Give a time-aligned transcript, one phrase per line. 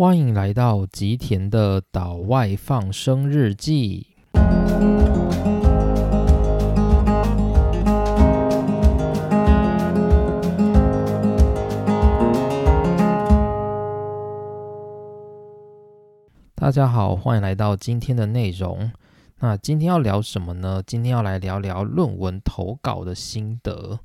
[0.00, 4.06] 欢迎来到吉田的岛外放生日记。
[16.54, 18.90] 大家好，欢迎来到今天的内容。
[19.40, 20.82] 那今天要聊什么呢？
[20.86, 24.00] 今天要来聊聊论文投稿的心得。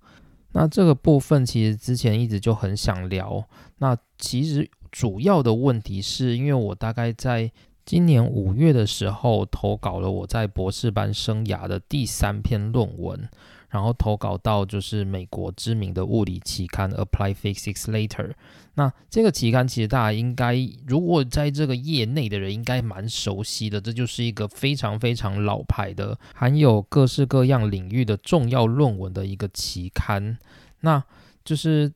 [0.55, 3.45] 那这个部分其实之前一直就很想聊。
[3.79, 7.51] 那其实主要的问题是因为我大概在
[7.85, 13.29] 今年五月的时候投稿了我在博士班生涯的第三篇论文。
[13.69, 18.27] 然后投稿到就是美国知名的物理期刊《Apply Physics Later》。
[18.75, 20.55] 那这个期刊其实大家应该，
[20.85, 30.37] 如果在这个业内的人应该蛮熟悉的，这就是一个非常非常老牌的，含有各式各样领域的重要论文的一个期刊。
[30.81, 31.03] 那
[31.43, 31.91] 就是。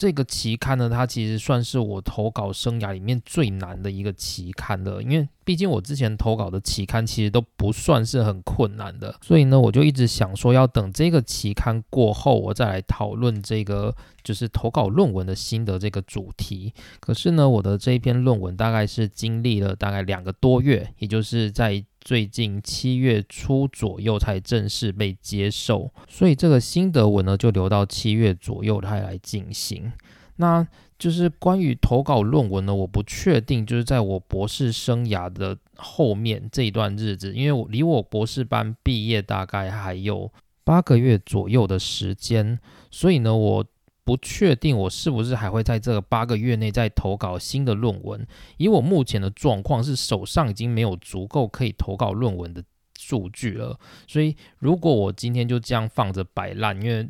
[0.00, 16.72] 这个期刊呢，它其实算是我投稿生涯里面最难的一个期刊了，因为毕竟我之前投稿的期刊其实都不算是很困难的，所以呢，我就一直想说要等这个期刊过后，我再来讨论这个就是投稿论文的心得这个主题。
[16.98, 21.84] 可是呢，我的这一篇论文大概是经历了大概两个多月，也就是在。
[22.00, 29.92] 最近七月初左右才正式被接受，所以这个心得文呢就留到七月左右才来进行。
[30.36, 30.66] 那
[30.98, 40.32] 就是关于投稿论文呢，我不确定，就是在我博士生涯的后面这一段日子，因为我离我博士班毕业大概还有
[40.64, 42.58] 八个月左右的时间，
[42.90, 43.66] 所以呢，我。
[44.10, 48.26] 不确定我是不是还会在这个八个月内再投稿新的论文。
[48.56, 52.60] 以我目前的状况是手上已经没有足够可以投稿论文的
[52.98, 57.08] 数据了，所以如果我今天就这样放着摆烂，因为。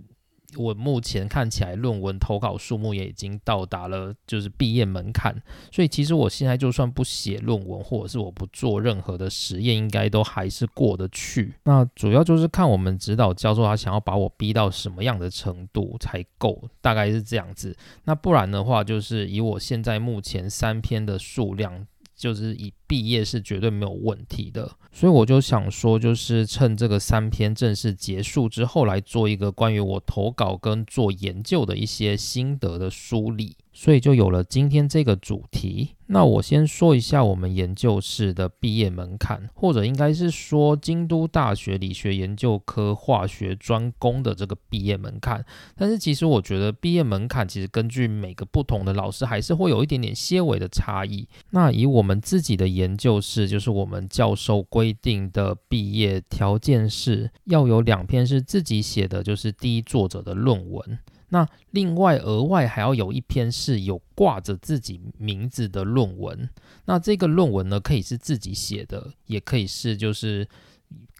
[0.56, 5.34] 我目前看起来，论文投稿数目也已经到达了就是毕业门槛，
[5.70, 11.54] 所以其实我现在就算不写论文，或者是我不做任何的实验，应该都还是过得去。
[11.64, 17.76] 那主要就是看我们指导教授他想要把我逼到什么样的程度才够，大概是这样子。
[18.04, 21.86] 那不然的话，就是以我现在目前三篇的数量。
[22.16, 33.56] 就是以毕业是绝对没有问题的，所以我就想说，就是趁这个三篇正式结束之后，来做一个关于我投稿跟做研究的一些心得的梳理。
[33.72, 35.94] 所以就有了今天这个主题。
[36.06, 45.42] 那我先说一下我们研究室的毕业门槛，或者应该是说京都大学理学研究科化学专攻的这个毕业门槛。
[45.76, 51.28] 但是其实我觉得毕业门槛其实根据每个不同的老师还是会有一点点些微的差异。
[51.50, 60.98] 那以我们自己的研研究室，就是我们教授规定的毕业条件是要有两篇是自己写的，就是第一作者的论文。
[61.28, 66.48] 那另外额外还要有一篇是有挂着自己名字的论文，
[66.86, 70.48] 那这个论文呢可以是自己写的，也可以是就是。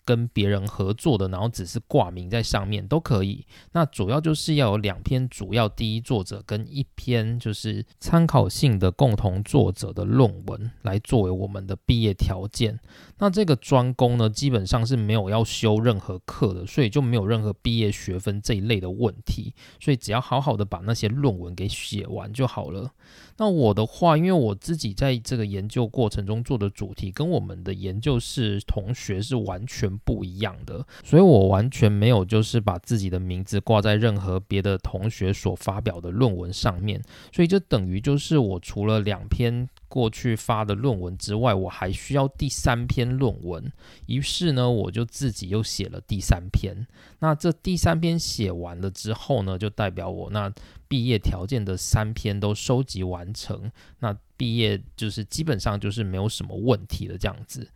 [0.05, 3.45] 跟别人合作的，然后只是挂名在上面都可以。
[3.73, 12.79] 那主要就是要有两篇主要第一作者跟一篇就是参考性的共同作者的论文来作为我们的毕业条件。
[13.19, 19.55] 那这个专攻呢，基本上是没有要修任何课的，所以就没有任何毕业学分这一类的问题。
[19.79, 22.91] 所以只要好好的把那些论文给写完就好了。
[23.37, 37.03] 那我的话，因为我自己在这个研究过程中做的主题跟我们的研究室同学是完全不一样的，所以我完全没有就是把自己的名字挂在任何别的同学所发表的论文上面，
[37.33, 39.69] 所以这等于就是我除了两篇。
[39.91, 43.73] 过去发的论文之外，我还需要第三篇论文。
[44.07, 46.87] 于是呢，我就自己又写了第三篇。
[47.19, 50.49] 那这第三篇写完了之后呢，就代表我那
[50.87, 53.69] 毕业条件的三篇都收集完成。
[53.99, 57.69] 那毕业就是基本上就是没有什么问题的这样子。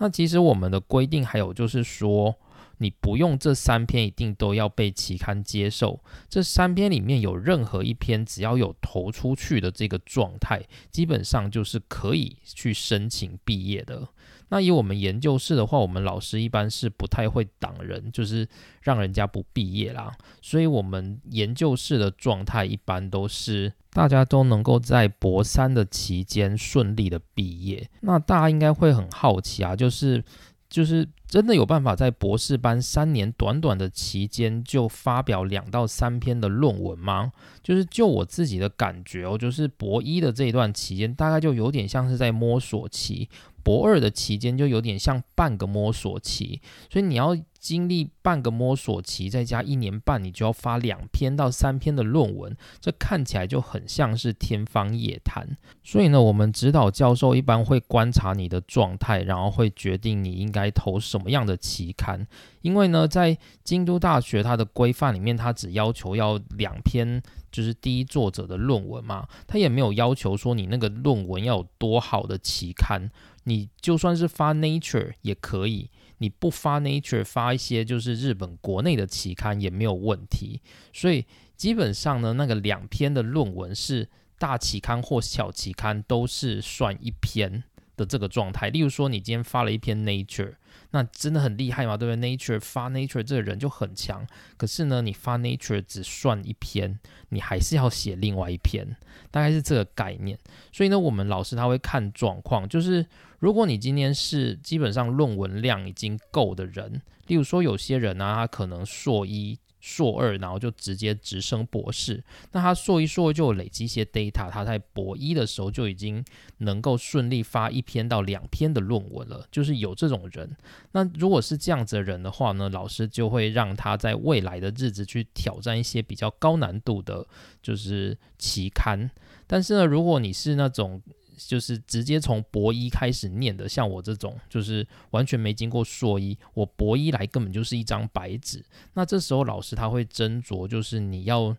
[0.00, 2.34] 那其实我们的规定还有就是说。
[2.82, 6.00] 你不用这三篇一定都要被期刊接受，
[6.30, 14.08] 这三篇里面有任何一篇只要有投出去的这个状态，基本上就是可以去申请毕业的。
[14.50, 18.46] 那以我们研究室的话，我们老师一般是不太会挡人，就是
[18.82, 20.12] 让人家不毕业啦。
[20.42, 27.88] 所以我们研究室的状态一般都是大家都能够在博三的期间顺利的毕业。
[28.00, 30.22] 那大家应该会很好奇啊，就是。
[30.70, 37.32] 就是真的有办法在博士班三年短短的期间就发表两到三篇的论文吗？
[37.60, 43.28] 就是就我自己的感觉哦，就是博一的这一段期间，大概就有点像是在摸索期；
[43.62, 46.60] 博二的期间就有点像半个摸索期。
[46.90, 55.46] 所以你要经历半个摸索期，再加一年半，你就要发两篇到三篇的论文，这看起来就很像是天方夜谭。
[55.84, 62.26] 所以呢，我们指导教授一般会观察你的状态，然后会决定你应该投什么样的期刊。
[62.62, 67.22] 因为呢，在京都大学它的规范里面，它只要求要两篇，
[67.52, 73.10] 就是第一作者的论文嘛，它也没有要求说你那个论文要有多好的期刊，
[73.44, 75.90] 你就算是发 Nature 也可以。
[76.20, 80.60] 你不发 Nature，发一些就是日本国内的期刊也没有问题，
[80.92, 81.26] 所以
[81.56, 84.08] 基本上呢，那个两篇的论文是
[84.38, 87.64] 大期刊或小期刊都是算一篇
[87.96, 88.70] 的这个状态。
[88.70, 90.54] 例如说，你今天发了一篇 Nature。
[90.92, 94.26] 那真的很厉害嘛，对不对？Nature 发 Nature 这个人就很强，
[94.56, 96.98] 可是呢，你发 Nature 只算一篇，
[97.28, 98.96] 你还是要写另外一篇，
[99.30, 100.36] 大概是这个概念。
[100.72, 103.06] 所以呢，我们老师他会看状况，就是
[103.38, 109.56] 如果你今天是基本上论文量已经够的人，例如说有些人呢，他可能硕一。
[109.80, 112.22] 硕二，然后就直接直升博士。
[112.52, 116.24] 那他硕一、硕二就累积一些 data，他在博一的时候就已经
[116.58, 119.46] 能够顺利发一篇到两篇的论文了。
[119.50, 120.56] 就是有这种人。
[120.92, 127.26] 那如果是这样子的人的话呢，老师就会让他在未来的日子去挑战一些比较高难度的，
[127.62, 129.10] 就是期刊。
[129.46, 131.00] 但是呢，如果你是那种
[131.46, 138.64] 就是直接从博一开始念的，像我这种，就是完全没经过硕一，我博一来根本就是一张白纸。
[138.94, 141.56] 那这时候老师他会斟酌，就是你要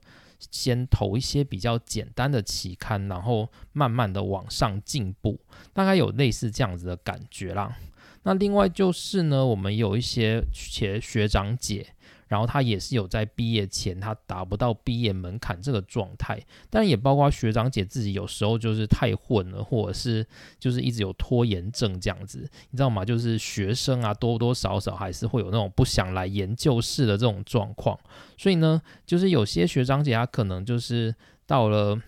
[0.51, 5.39] 先投一些比较简单的期刊，然后慢慢的往上进步，
[5.73, 7.77] 大概有类似这样子的感觉啦。
[8.23, 11.93] 那另外就是呢，我们有一些学学长姐。
[12.31, 20.25] 然后他也是有在毕业前，他达不到毕业门槛这个状态，但也包括学长姐自己有时候就是太混了，或者是
[20.57, 23.03] 就是一直有拖延症这样子，你知道吗？
[23.03, 27.99] 就是学生啊，多多少少还是会有那种不想来研究室的这种状况，
[28.37, 31.13] 所以呢，就是有些学长姐他可能就是
[31.45, 31.99] 到了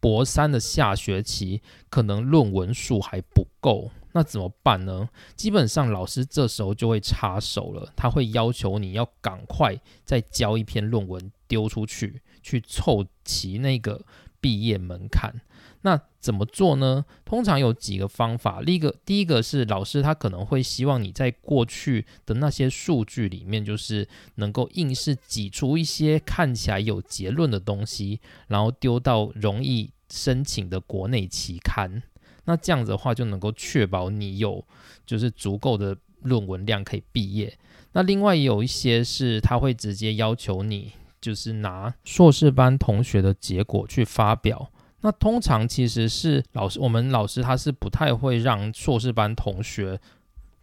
[0.00, 1.60] 博三的下学期，
[1.90, 3.90] 可能论文数还不够。
[4.16, 5.08] 那怎么办呢？
[5.34, 14.00] 基本上老师这时候就会插手了，他会要求你要赶快再交一篇论文丢出去，去凑齐那个
[14.40, 15.34] 毕业门槛。
[15.82, 17.04] 那怎么做呢？
[17.24, 18.62] 通常有几个方法。
[18.62, 32.04] 第一个，第一个是老师他可能会希望你在过去的那些数据里面，就是能够硬是挤出一些看起来有结论的东西，然后丢到容易申请的国内期刊。
[32.44, 34.64] 那这样子的话，就能够确保你有
[35.06, 37.56] 就是足够的论文量可以毕业。
[37.92, 44.70] 那另外也有一些是他会直接要求你就是拿硕士班同学的结果去发表。
[45.00, 50.00] 那通常其实是老师，我们老师他是不太会让硕士班同学。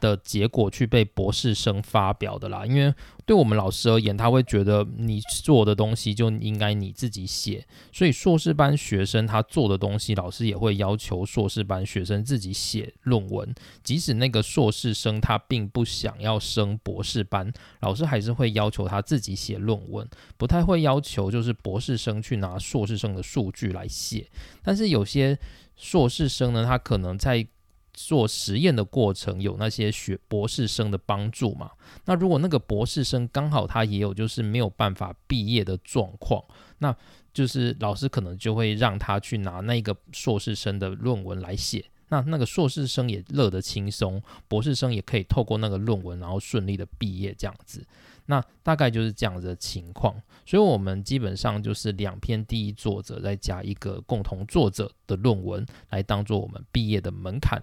[0.02, 2.94] 的结果去被博士生发表的啦，因为
[3.26, 20.06] 对我们老师而言，他会觉得你做的东西就应该你自己写，所以硕士班学生他做的东西，老师也会要求硕士班学生自己写论文，即使那个硕士生他并不想要升博士班，老师还是会要求他自己写论文，
[20.36, 24.28] 不太会要求就是博士生去拿硕士生的数据来写，
[24.64, 25.38] 但是有些
[25.78, 27.48] 硕士生呢，他可能在
[27.94, 31.72] 做实验的过程有那些学博士生的帮助嘛？
[32.06, 36.44] 那如果那个博士生刚好他也有就是没有办法毕业的状况，
[36.80, 36.96] 那
[37.34, 41.86] 就是老师可能就会让他去拿那个硕士生的论文来写。
[42.10, 47.86] 那那个硕士生也乐得轻松，博士生也可以透过那个论文然后顺利的毕业这样子。
[48.26, 50.14] 那大概就是这样子的情况。
[50.46, 57.62] 所以我们基本上就是两篇第一作者再加一个共同作者的论文来当做我们毕业的门槛。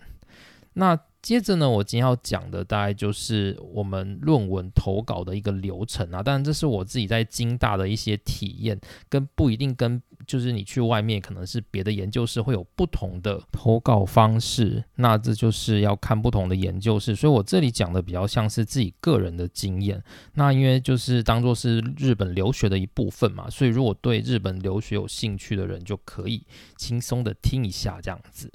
[0.79, 6.23] 那接着呢，我今天要讲的大概就是我们论文投稿的一个流程啊。
[6.23, 14.85] 当然，这是我自己在京大的一些体验，跟不一定跟就是你去外面可能是别的研究室会有不同的投稿方式。
[14.95, 20.01] 那这就是要看不同的研究室，所以我这里讲的比较像是自己个人的经验。
[20.35, 28.51] 那因为就是当做是日本留学的一部分嘛，所以如果对日本留学有兴趣的人，就可以轻松的听一下这样子。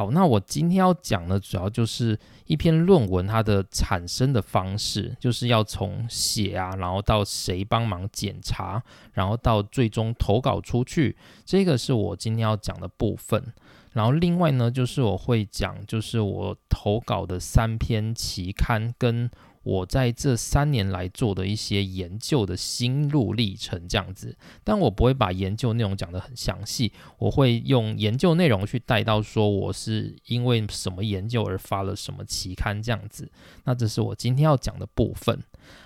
[0.00, 11.14] 好，那我今天要讲的主要就是一篇论文它的产生的方式，就是要从写啊，然后到谁帮忙检查，然后到最终投稿出去，
[11.44, 13.52] 这个是我今天要讲的部分。
[13.92, 19.30] 然后另外呢，就是我会讲，就是我投稿的三篇期刊跟
[19.62, 33.30] 我在这三年来做的一些研究的心路历程这样子，但我不会把研究内容讲得很详细，我会用研究内容去带到说我是因为什么研究而发了什么期刊这样子。
[33.64, 35.38] 那这是我今天要讲的部分。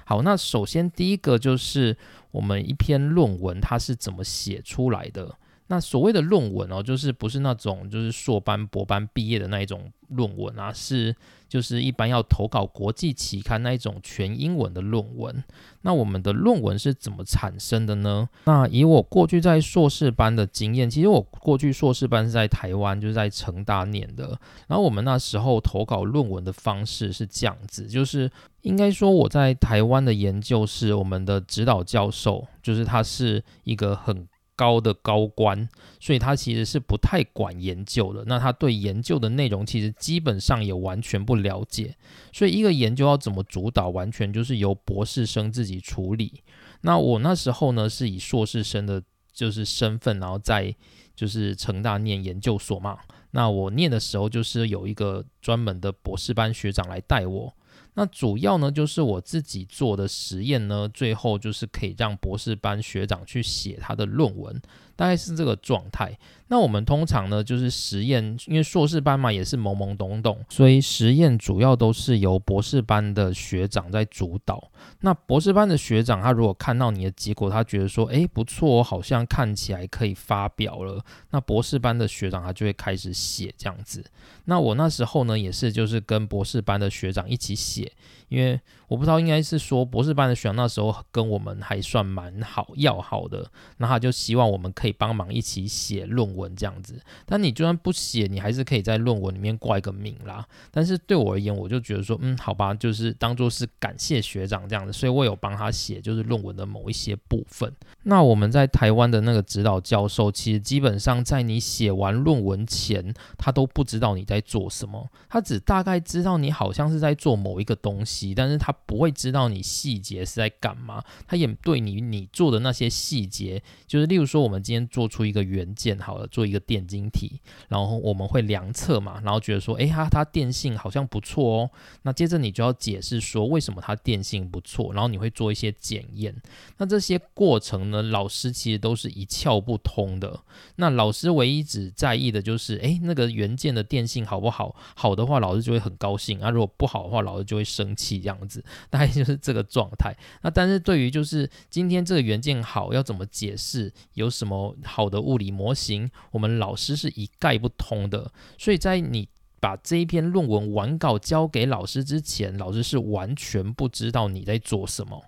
[0.06, 1.96] 好，那首先第一个就是
[2.30, 5.36] 我们一篇论文它是怎么写出来的。
[5.66, 11.16] 那所谓的论文哦，就是不是那种就是硕班、博班毕业的那一种论文啊，是
[11.48, 15.42] 就是一般要投稿国际期刊那一种全英文的论文。
[15.80, 18.28] 那我们的论文是怎么产生的呢？
[18.44, 24.38] 那以我过去在硕士班的经验，其实我过去硕士班是在台湾，就是在成大念的。
[24.68, 28.30] 然后我们那时候投稿论文的方式是这样子，就是
[28.60, 34.28] 应该说我在台湾的研究是，我们的指导教授就是他是一个很。
[34.56, 35.68] 高的高官，
[36.00, 38.24] 所以他其实是不太管研究的。
[38.26, 41.96] 那他对研究的内容其实基本上也完全不了解。
[42.32, 46.42] 所以一个研究要怎么主导，完全就是由博士生自己处理。
[46.82, 50.74] 那我那时候呢，是以硕士生的就是身份，然后在
[51.14, 52.98] 就是成大念研究所嘛。
[53.32, 57.52] 那我念的时候，就是有一个专门的博士班学长来带我。
[57.94, 64.60] 那主要呢，就是我自己做的实验呢，最后就是可以让博士班学长去写他的论文，
[64.96, 66.16] 大概是这个状态。
[66.48, 74.70] 那我们通常呢，就是实验，因为硕士班嘛也是懵懵懂懂，所以实验主要都是由博士班的学长在主导。
[75.00, 81.02] 那博士班的学长，他如果看到你的结果，他觉得说，诶不错，好像看起来可以发表了。
[81.30, 84.04] 那博士班的学长他就会开始写这样子。
[84.44, 87.90] 那我那时候呢，也是就是跟博士班的学长一起写。
[88.34, 97.00] 因为我不知道，应该是说博士班的学那时候跟我们还算蛮好要好的，那他就希望我们可以帮忙一起写论文这样子。
[97.24, 100.44] 但你就算不写，你还是可以在论文里面挂一个名啦。
[100.72, 107.72] 但是对我而言，我就觉得说，嗯，好吧，就是当做是感谢学长这样子，所以我有帮他写就是论文的某一些部分。
[108.02, 118.23] 那我们在台湾的那个指导教授，其实基本上在你写完论文前，他都不知道你在做什么，他只大概知道你好像是在做某一个东西。
[118.32, 131.70] 但是他不会知道你细节是在干嘛，他也对你你做的那些细节，就是例如说，我们今天做出一个元件好了，做一个电晶体，然后我们会量测嘛，然后觉得说，哎它，它电性好像不错哦，
[132.02, 136.34] 那接着你就要解释说为什么它电性不错，然后你会做一些检验，
[136.76, 140.40] 那这些过程呢，老师其实都是一窍不通的，
[140.76, 144.76] 那老师唯一只在意的就是，哎，那个元件的电性好不好？
[144.94, 148.03] 好的话，老师就会很高兴啊；如果不好的话，老师就会生气。
[148.04, 150.14] 这样子，大概就是这个状态。
[150.42, 158.30] 那但是对于就是今天这个元件好要怎么解释，有什么好的物理模型，我们老师是一概不通的。
[158.58, 159.28] 所以在你
[159.60, 165.24] 把这一篇论文完稿交给老师之前，老师是完全不知道你在做什么。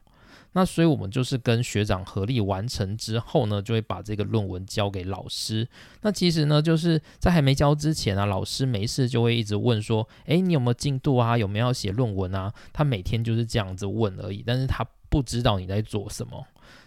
[0.58, 5.68] 那所以，我们就是跟学长合力完成之后呢，就会把这个论文交给老师。
[6.00, 11.36] 那其实呢，就是在还没交之前啊，老师没事就会一直问说：“诶，你有没有进度啊？
[11.36, 16.42] 有没有要写论文啊？”他每天就是这样子问而已，但是他不知道你在做什么。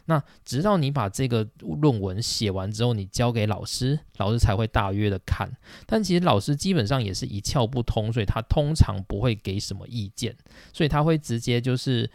[0.06, 5.48] 那直到你把这个论文写完之后，你交给老师，老师才会大约的看。
[5.86, 10.36] 但其实老师基本上也是一窍不通，所以他通常不会给什么意见，
[10.74, 12.10] 所以他会直接就是。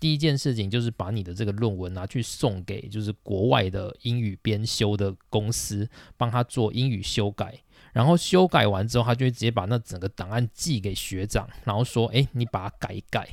[0.00, 7.60] 第一件事情就是把你的这个论文拿去送给就是国外的英语编修的公司，帮他做英语修改，
[7.92, 13.28] 然后修改完之后，他就会直接把那整个档案寄给学长，然后说：“哎，你把它改一改。”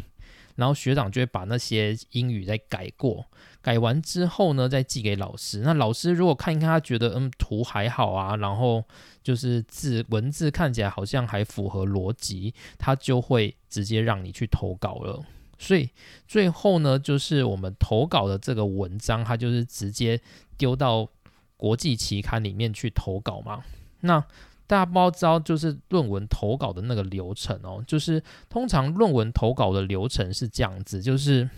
[0.57, 3.27] 然后学长就会把那些英语再改过，
[3.61, 5.59] 改完之后呢，再寄给老师。
[5.59, 8.83] 那老师如果看一看，他觉得嗯图还好啊，然后
[9.21, 15.23] 就是字文字看起来好像还符合逻辑，他就会直接让你去投稿了。
[15.57, 15.89] 所以
[16.27, 20.19] 最后呢，就是我们投稿的这个文章，它就是直接
[20.57, 21.07] 丢到
[21.55, 23.63] 国际期刊里面去投稿嘛。
[24.01, 24.19] 那
[24.67, 31.49] 大家不知道，就是论文投稿的那个流程哦，就是通常论文投稿的流程是这样子，就是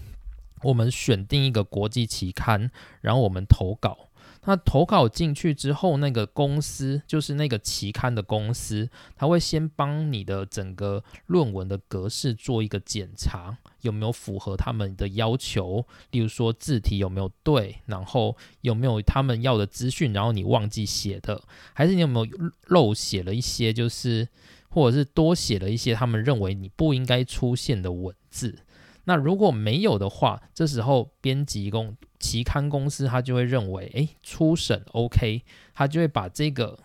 [0.63, 2.69] 我们选定一个国际期刊，
[3.01, 4.08] 然后我们投稿。
[4.45, 13.57] 那投稿进去之后，那个公司就是那个期刊的公司，他会先帮你的整个论文的格式做一个检查。
[13.81, 15.85] 有没有符合他们的要求？
[16.11, 21.41] 例如说字体有没有对，然后有没有他们要的资讯，然后你忘记写的，
[21.73, 24.27] 还是你有没有漏写了一些，就是
[24.69, 28.59] 或者是多写了一些他们认为你不应该出现的文字？
[29.05, 36.79] 那如果没有的话，这时候编辑工期刊公司他就会认为，诶，初审 OK，他就会把这个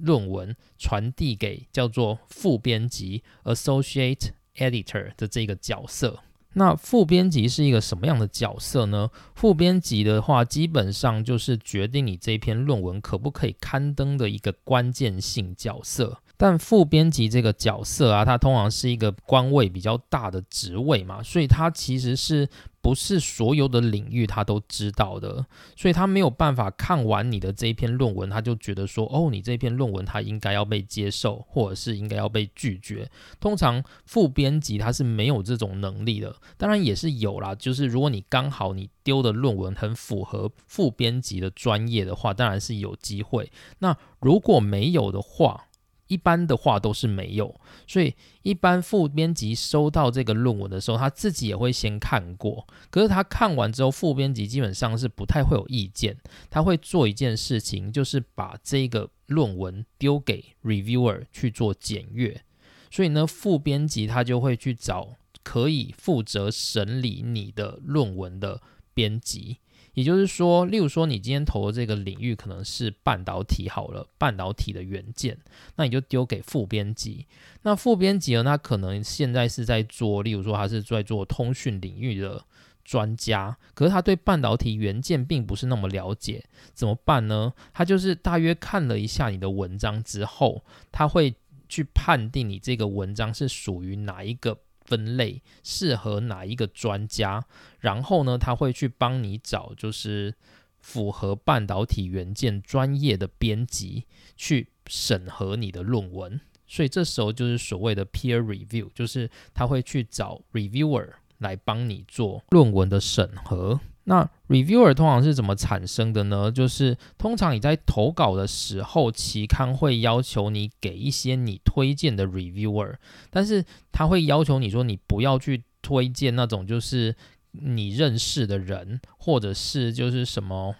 [0.00, 4.30] 论文传递给叫做副编辑 Associate。
[4.56, 6.20] editor 的这个角色，
[6.52, 9.10] 那副编辑是一个什么样的角色呢？
[9.34, 16.21] 副编辑的话，基本上就是决定你这篇论文可不可以刊登的一个关键性角色。
[16.42, 22.48] 但副编辑这个角色啊，它通常是一个官位比较大的职位嘛，所以它其实是
[22.80, 25.46] 不是所有的领域他都知道的，
[25.76, 33.08] 所以他没有办法看完你的这一篇论文，他就觉得说，哦，你这篇论文他应该要被接受，或者是应该要被拒绝。
[33.38, 43.48] 通常副编辑他是没有这种能力的，当然也是有啦，就是如果你刚好你丢的论文很符合副编辑的专业的话，当然是有机会。
[43.78, 45.68] 那如果没有的话，
[46.12, 52.66] 一般的话都是没有，所以一般副编辑收到这个论文的时候，他自己也会先看过。
[52.90, 56.14] 可是他看完之后，副编辑基本上是不太会有意见。
[56.50, 62.42] 他会做一件事情，就是把这个论文丢给 reviewer 去做检阅。
[62.90, 68.60] 所以呢，副编辑他就会去找可以负责审理你的论文的
[68.92, 69.60] 编辑。
[69.94, 75.38] 也就是说，例如说，你今天投的这个领域可能是半导体好了，半导体的元件，
[75.76, 77.26] 那你就丢给副编辑。
[77.62, 82.42] 那副编辑呢，他可能现在是在做，例如说，他是在做通讯领域的
[82.84, 87.52] 专家，可是他对半导体元件并不是那么了解，怎么办呢？
[87.74, 91.34] 他就是大约看了一下你的文章之后，他会
[91.68, 94.58] 去判定你这个文章是属于哪一个。
[94.92, 97.42] 分类适合哪一个专家，
[97.80, 100.34] 然后呢，他会去帮你找，就是
[100.80, 104.04] 符合半导体元件专业的编辑
[104.36, 106.38] 去审核你的论文。
[106.66, 111.08] 所以这时候就是所谓的 peer review，就是他会去找 reviewer
[111.38, 113.80] 来帮你做论文的审核。
[114.04, 116.50] 那 reviewer 通常是怎么产生的呢？
[116.50, 122.96] 就是通常你在投稿的时候，期刊会要求你给一些你推荐的 reviewer，
[123.30, 127.14] 但是他会要求你说你不要去推荐那种就是
[127.52, 130.74] 你认识的人，或者是就是什么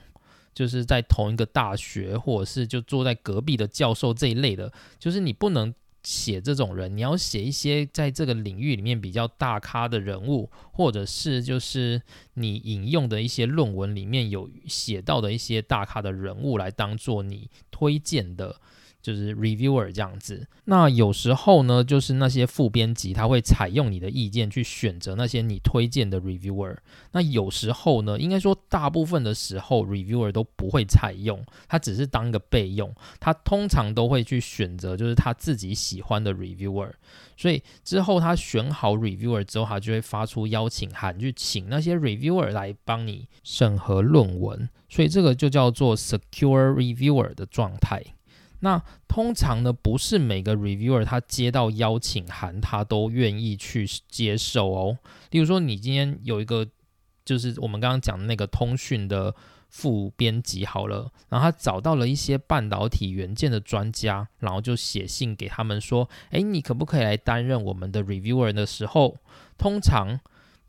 [0.53, 5.73] 就是在同一个大学，或者是就坐在隔壁的教授这一类的，就是你不能。
[6.03, 12.03] 写这种人，你要写一些在这个领域里面比较大咖的人物，或者是就是
[12.35, 18.61] 你引用的一些论文里面有写到的一些大咖的人物来当做你推荐的。
[19.03, 26.77] 就是 reviewer 这样子，那有时候呢，就是那些副编辑他会采用你的意见去选择那些你推荐的 reviewer。
[27.11, 32.95] 那有时候呢，应该说大部分的时候 reviewer 都不会采用，他只是当个备用。
[33.19, 36.93] 他通常都会去选择就是他自己喜欢的 reviewer。
[37.37, 44.69] 所以之后他选好 reviewer 之后，他就会发出邀请函去请那些 reviewer 来帮你审核论文。
[44.89, 48.01] 所以这个就叫做 secure reviewer 的状态。
[48.65, 54.97] 那通常呢，不是每个 reviewer 他接到邀请函，他都愿意去接受哦。
[55.33, 56.65] 例如说，你今天有一个，
[57.25, 59.35] 就是我们刚刚讲的那个通讯的
[59.69, 69.19] 副编辑好了，然后他找到了一些半导体元件的专家，然后就写信给他们说：“诶，你可不可以来担任我们的 reviewer 的时候？”
[69.59, 70.21] 通常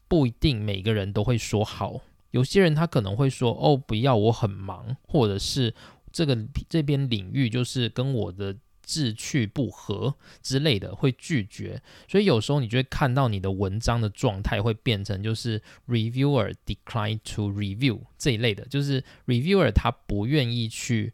[0.07, 2.01] 不一定每个人都会说好，
[2.31, 5.75] 有些人他可能会说：“哦，不要，我很忙。”或者是。
[6.13, 6.37] 这个
[6.69, 11.81] 这边领域就是跟我的志趣不合之类的，会拒绝。
[12.07, 21.13] 所以有时候你就会看到你的文章的状态会变成就是 reviewer decline to review 这一类的，就是 reviewer 他不愿意去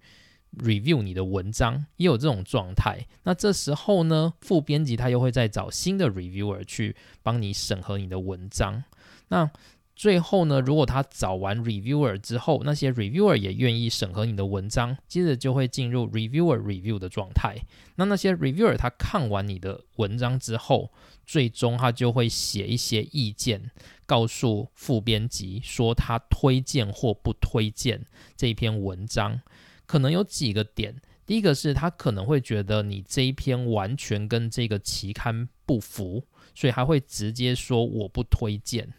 [0.57, 3.05] review 你的文章，也有这种状态。
[3.23, 8.83] 那这时候呢，副编辑他又会再找新的 reviewer 去帮你审核你的文章。
[9.27, 9.51] 那
[9.99, 17.57] 最后呢，如果他找完 reviewer 之后，那些 reviewer 也愿意审核你的文章，接着就会进入 reviewer review 的状态。
[17.97, 20.89] 那那些 reviewer 他看完你的文章之后，
[21.25, 23.71] 最终他就会写一些意见，
[24.05, 28.05] 告诉副编辑说他推荐或不推荐
[28.37, 29.41] 这篇文章。
[29.85, 36.23] 可能有几个点，第一个是他可能会觉得你这一篇完全跟这个期刊不符，
[36.55, 38.93] 所以他会直接说我不推荐。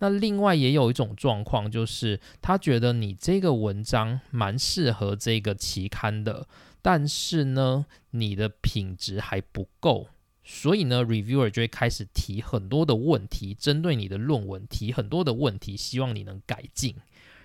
[0.00, 6.46] 那另外也有一种状况，就是他觉得你这个文章蛮适合这个期刊的，
[6.80, 10.08] 但是呢，你的品质还不够，
[10.44, 16.94] 所以呢，reviewer 就会开始提很多的问题，针对你的论文提很多的问题，希望你能改进。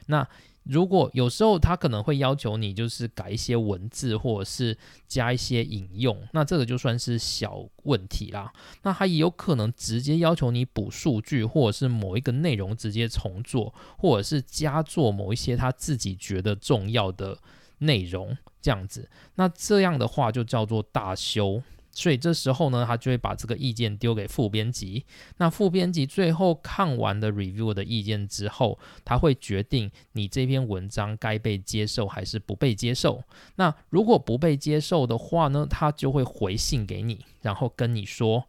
[0.06, 0.28] 那
[0.64, 8.52] 如果有时候他可能会要求你，就是改一些文字，或者是加一些引用，那这个就算是小问题啦。
[8.84, 17.38] 那他也有可能直接要求你补数据，或者是某一个内容直接重做，或者是加做某一些他自己觉得重要的
[17.80, 19.10] 内容，这样子。
[19.36, 21.62] 那这样的话就叫做大修。
[21.96, 25.06] 所以这时候呢，他就会把这个意见丢给副编辑。
[25.38, 33.24] 那副编辑最后看完的 review 的意见之后，他会决定你这篇文章该被接受还是不被接受。
[33.56, 38.48] 那如果不被接受的话呢，他就会回信给你，然后跟你说，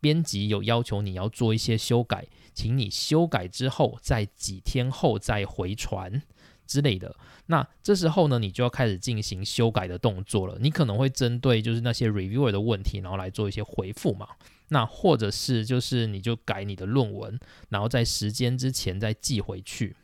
[0.00, 6.22] 编辑有要求你要做一些修改，请你修改之后，在几天后再回传。
[6.70, 7.12] 之类的，
[7.46, 10.56] 那这时候呢，你就要开始进行修改的动作了。
[10.60, 14.28] 你可能会针对就是那些 reviewer 的问题，然后来做一些回复嘛。
[14.68, 17.36] 那或者是就是你就改你的论文，
[17.70, 19.96] 然后在时间之前再寄回去。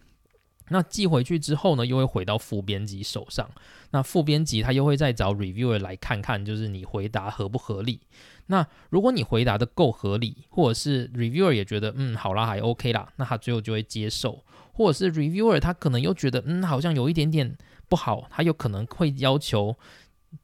[0.71, 3.49] 那寄回去之后呢，又会回到副编辑手上。
[3.93, 8.01] 那副编辑他又会再找 reviewer 来看看，就是你回答合不合理。
[8.47, 14.43] 那如果你回答的够合理，或者是 reviewer 也觉得嗯好啦还 OK 啦，那他最后就会接受。
[14.77, 17.57] 或者是 reviewer 他可能又觉得嗯好像有一点点
[17.89, 19.75] 不好，他有可能会要求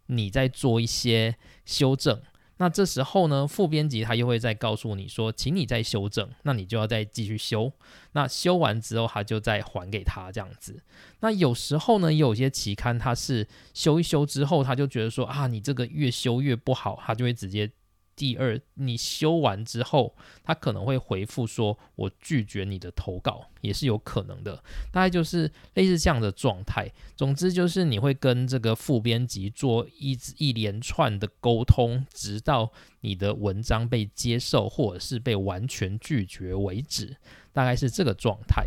[0.06, 2.18] 你再做一些修正。
[2.56, 7.72] 那这时候呢，副编辑他又会再告诉你说，请你再修正，那你就要再继续修。
[8.12, 10.82] 那修完之后，他就再还给他这样子。
[11.20, 17.70] 那有时候呢，有些期刊他是修一修之后，他就觉得说啊，你这个越修越不好，他就会直接。
[18.14, 26.88] 第二，你修完之后，他可能会回复说：“我拒绝你的投稿，也是有可能的。”大概就是类似这样的状态。
[27.16, 32.70] 总之就是你会跟这个副编辑做一一连串的沟通，直到
[33.00, 37.16] 你的文章被接受或者是被完全拒绝为止。
[37.52, 38.66] 大概是这个状态。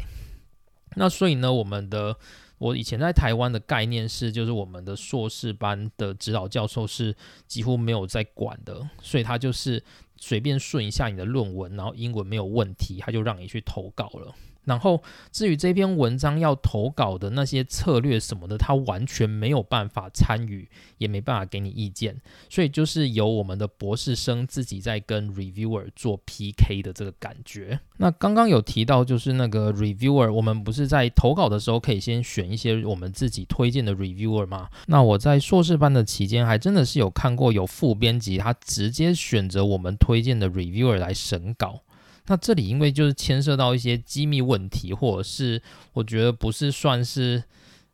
[0.96, 2.18] 那所以呢，我们的。
[2.58, 7.16] 我以前在台湾的概念是，就是我们的硕士班的指导教授是
[7.48, 9.84] 几乎没有在管的，所以他就是
[10.18, 14.34] 随便顺一下你的论文，然后英文没有问题，他就让你去投稿了。
[14.66, 15.02] 然后，
[15.32, 27.80] 至于这篇文章要投稿的那些策略什么的，他完全没有办法参与，也没办法给你意见，所以就是由我们的博士生自己在跟 reviewer 做 PK 的这个感觉。
[27.98, 34.70] 那刚刚有提到，就是那个 reviewer，我们不是在投稿的时候可以先选一些我们自己推荐的 reviewer 吗？
[34.88, 41.82] 那我在硕士班的期间，还真的是有看过有副编辑，他直接选择我们推荐的 reviewer 来审稿。
[42.28, 45.62] 那这里因为就是牵涉到一些机密问题，或者是
[45.94, 47.44] 我觉得不是算是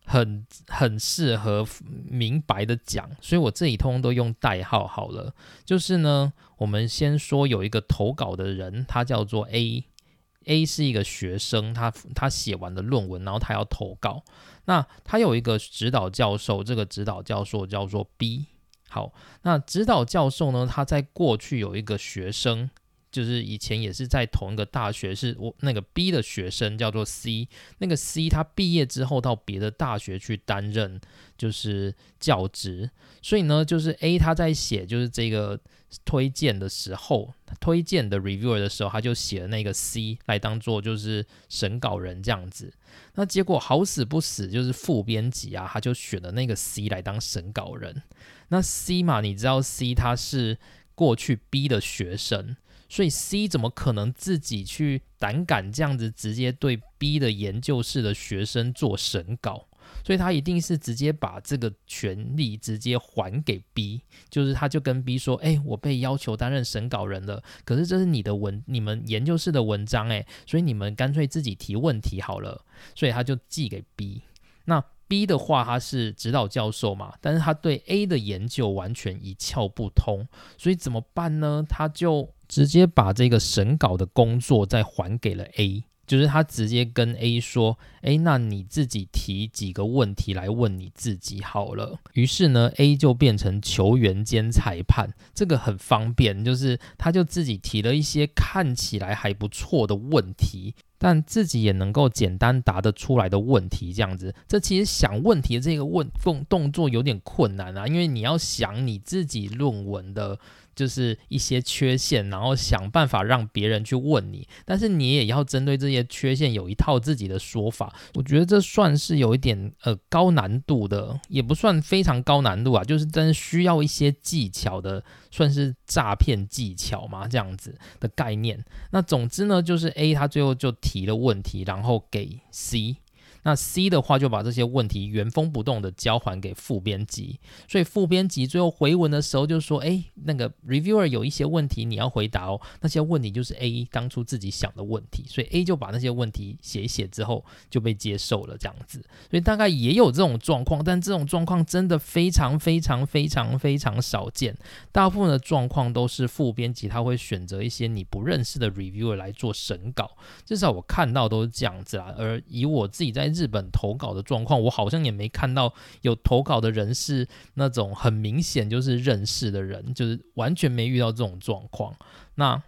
[0.05, 1.67] 很很适合
[2.09, 5.33] 明白的讲，所以我这里通通都用代号好了。
[5.65, 14.23] 就是呢，我们先说有一个投稿的人，他叫做 A，A 是一个学生，他他写完的论文，然后他要投稿。
[14.65, 18.45] 那他有一个指导教授，这个指导教授叫做 B。
[18.87, 22.69] 好，那指导教授呢，他在过去有一个学生。
[23.11, 27.47] 就是以前也是在同一个大学，是我那个 B 的学生叫做 C，
[27.79, 30.99] 那个 C 他毕业之后到别的大学去担任
[31.37, 32.89] 就是教职，
[33.21, 35.59] 所以呢，就是 A 他在写就是这个
[36.05, 42.73] 推荐的时候，推荐的 reviewer 的时候，他就写了那个 C 来当做就是审稿人这样子，
[43.15, 48.01] 那结果好死不死就是副编辑啊，他就选了那个 C 来当审稿人，
[48.47, 50.57] 那 C 嘛，你知道 C 他是
[50.95, 52.55] 过去 B 的学生。
[52.91, 59.69] 所以 C 怎么可能自己去胆敢这样子直接对 B 的研究室的学生做审稿？
[60.03, 74.21] 所以他一定是直接把这个权利直接还给 B，就是他就跟 B 说：“哎，我被要求担任审稿人了，可是这是你的文，你们研究室的文章，哎，所以你们干脆自己提问题好了。”所以他就寄给 B。
[74.65, 80.25] 那 B 的话，他是指导教授嘛，但是他对 A 的研究完全一窍不通，
[80.57, 81.65] 所以怎么办呢？
[81.67, 104.35] 他就直接把这个审稿的工作再还给了 A，就是他直接跟 A 说：“哎，那你自己提几个问题来问你自己好了。”于是呢，A 就变成球员兼裁判，这个很方便，就是他就自己提了一些看起来还不错的问题，但自己也能够简单答得出来的问题，这样子。
[104.45, 110.37] 这其实想问题的这个问动动作有点困难啊，因为你要想你自己论文的。
[110.75, 117.93] 就是一些缺陷，然后想办法让别人去问你，但是你也要针对这些缺陷有一套自己的说法。
[118.13, 128.63] 我觉得这算是有一点呃高难度的，也不算非常高难度啊，就是真需要一些技巧的，算是诈骗技巧嘛，这样子的概念。
[128.91, 132.97] 那总之呢，就是 A 他最后就提了问题，然后给 C。
[133.43, 148.99] 那 C 的话就把这些问题原封不动的交还给副编辑，所以副编辑最后回文的时候就说：“哎，那个 reviewer 有一些问题你要回答哦，那些问题就是 A 当初自己想的问题，所以 A 就把那些问题写一写之后就被接受了这样子。
[149.29, 154.55] 所以大概也有这种状况，但这种状况真的非常非常非常非常少见。
[154.91, 160.11] 大部分的状况都是副编辑他会选择一些你不认识的 reviewer 来做审稿，
[160.45, 162.13] 至少我看到都是这样子啦。
[162.17, 171.95] 而以我自己在日本投稿的状况，我好像也没看到有投稿的人是那种很明显就是认识的人，就是完全没遇到这种状况。
[172.35, 172.61] 那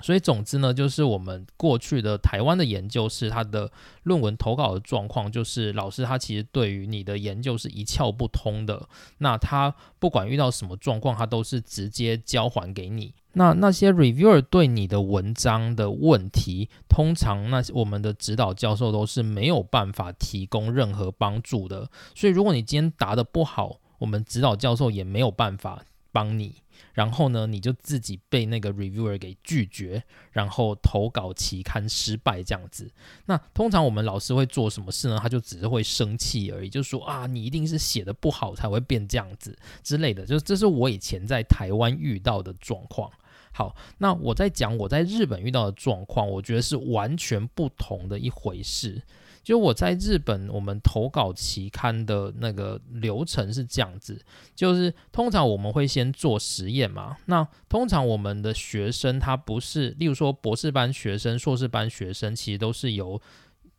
[0.00, 3.68] 所以总之呢，就是我们过去的台湾的研究是他的
[4.04, 8.88] 论文投稿的状况，就是老师他其实对于你的研究是一窍不通的。
[9.18, 13.12] 那他不管遇到什么状况，他都是直接交还给你。
[13.38, 21.88] 那那些 reviewer 对你的文章的问题，通常那我们的指导教授都是没有办法提供任何帮助的。
[22.16, 26.56] 所以如果你今天答的不好，我们指导教授也没有办法帮你。
[26.94, 32.90] 然后呢，你就自己被那个 reviewer 给拒绝，然后投稿期刊失败这样子。
[33.26, 35.18] 那通常我们老师会做什么事呢？
[35.22, 40.26] 他就只是会生气而已，就说啊，你一定是写的不好才会变这样子之类的。
[40.26, 43.08] 就这是我以前在台湾遇到的状况。
[43.52, 49.02] 好，那我在讲我在日本遇到的状况，我觉得是完全不同的一回事。
[49.42, 54.20] 就我在日本，我们投稿期刊的那个流程是这样子，
[54.54, 57.16] 就是通常我们会先做实验嘛。
[57.24, 63.18] 那通常我们的学生他不是，例如说博士班学生、硕士班学生，其实都是由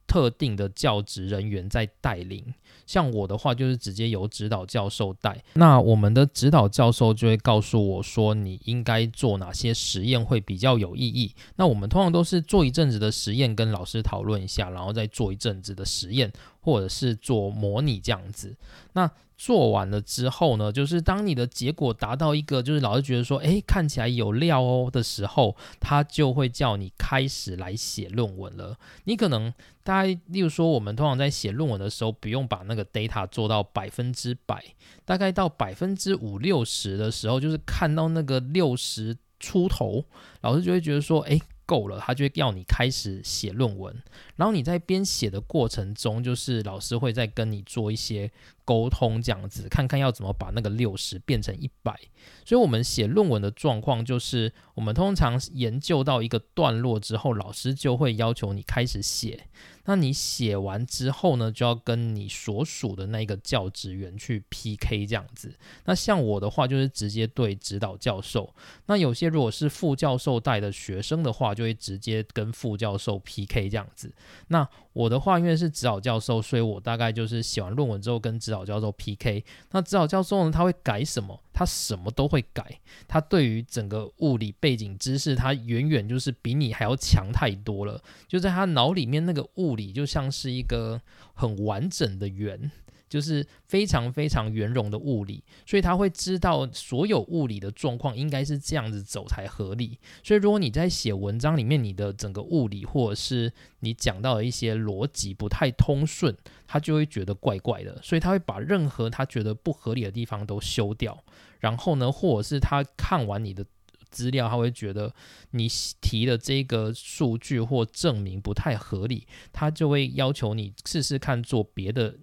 [0.09, 2.43] 特定的教职人员在带领。
[2.87, 5.43] 像我的话，就是直接由指导教授带。
[5.53, 11.31] 那我们的指导教授就会告诉我说，你应该做哪些实验会比较有意义。
[11.55, 18.55] 那我们通常都是做一阵子的实验，跟老师讨论一下，然后再做一阵子的实验，或者是做模拟这样子。
[18.93, 28.77] 那做完了之后呢，就是当你的结果达到一个，就是老师觉得说，诶，看起来有料哦的时候，他就会叫你开始来写论文了。
[29.05, 34.61] 你可能大概，例如说，我们通常在写论文的时候，不用把那个 data 做到百分之百，
[35.05, 40.03] 大概到百分之五六十的时候，就是看到那个六十出头，
[40.41, 41.41] 老师就会觉得说，诶。
[41.69, 43.95] 够了，他就会要你开始写论文。
[44.37, 48.31] 然后你在编写的过程中，就是老师会再跟你做一些
[48.65, 51.95] 沟通，这样子看看要怎么把那个六十变成一百。
[52.43, 59.45] 所以，我们写论文的状况就是，我们通常研究到一个段落之后，老师就会要求你开始写。
[59.89, 65.51] 那你写完之后呢，就要跟你所属的那个教职员去 PK 这样子。
[65.85, 68.53] 那像我的话，就是直接对指导教授。
[68.85, 74.13] 那有些如果是副教授带的学生的话，就会直接跟副教授 PK 这样子。
[74.49, 79.43] 那我的话，因为是指导教授，所以我大概就是写完论文之后跟指导教授 PK。
[79.71, 81.41] 那指导教授呢，他会改什么？
[81.59, 82.79] 他什么都会改。
[83.05, 88.01] 他对于整个物理背景知识，他远远就是比你还要强太多了。
[88.29, 91.01] 就在他脑里面，那个物理就像是一个
[91.33, 92.71] 很完整的圆。
[93.09, 99.97] 就是非常非常圆融的物理，所以他会知道所有物理的状况应该是这样子走才合理。
[100.23, 107.99] 所以如果你在写文章里面，你的整个物理或者是你讲到的一些逻辑不太通顺，他就会觉得怪怪的。
[108.03, 111.23] 所以他会把任何他觉得不合理的地方都修掉。
[111.59, 113.65] 然后呢，或者是他看完你的
[114.09, 115.13] 资料，他会觉得
[115.51, 115.67] 你
[116.01, 122.15] 提的这个数据或证明不太合理，他就会要求你试试看做别的。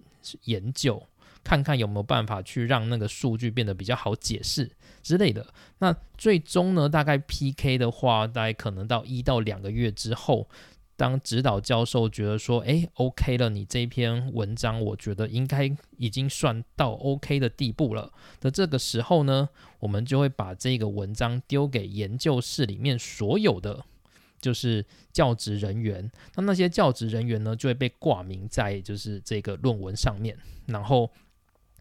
[0.43, 1.01] 研究
[1.41, 4.69] 看看有没有办法去让那个数据变得比较好解释
[5.01, 5.53] 之类的。
[5.77, 10.49] 那最终呢，大概 PK 的话，大概可能到一到两个月之后，
[10.97, 19.47] 当指导教授觉得说，诶 o k 了，你这篇文章，我觉得应该已经算到 OK 的地步了的这个时候呢，
[19.79, 23.85] 我们就会把这个文章丢给研究室里面所有的。
[24.39, 31.11] 就是教职人员，那那些教职人员呢，就会被挂名在就是这个论文上面，然后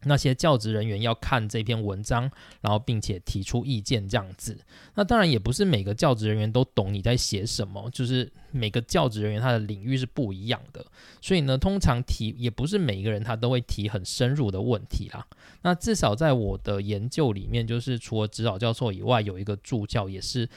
[0.05, 2.31] 那些教职人员要看这篇文章，
[2.61, 4.57] 然后并且提出意见这样子。
[4.95, 10.85] 那当然也不是每个教职人员都懂你在写什么，就是每个教职人员他的领域是不一样的，
[11.21, 15.27] 所以呢，通常提也不是每一个人他都会提很深入的问题啦。
[15.63, 20.49] 那至少在我的研究里面，就是除了指导教授以外，有一个助教也是。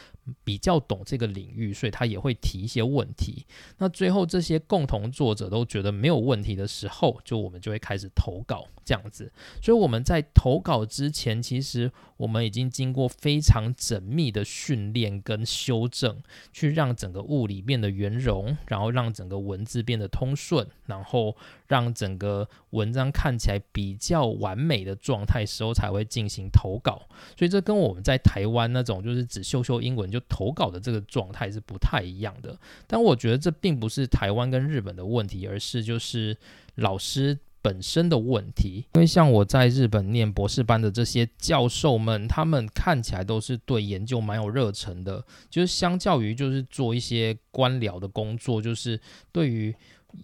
[0.43, 3.45] 比较懂这个领域，所以他也会提一些问题。
[3.77, 9.31] 那最后这些共同作者都觉得没有问题的时候，就我们就会开始投稿这样子。
[9.61, 21.35] 所以我们在投稿之前，其实我们已经经过非常缜密的训练跟修正，去让整个物理变得圆融，然后让整个文字变得通顺，然后
[21.67, 27.07] 让整个文章看起来比较完美的状态时候才会进行投稿。
[27.37, 32.58] 所以这跟我们在台湾那种就是只秀秀英文就投稿的这个状态是不太一样的。
[32.88, 36.36] 但我觉得这并不是台湾跟日本的问题，而是就是
[36.75, 37.38] 老师。
[37.62, 48.97] 本身的问题，因为像我在日本念博士班的这些教授们，他们看起来都是对研究蛮有热忱的，就是相较于就是做一些官僚的工作，就是
[49.34, 49.75] 对于。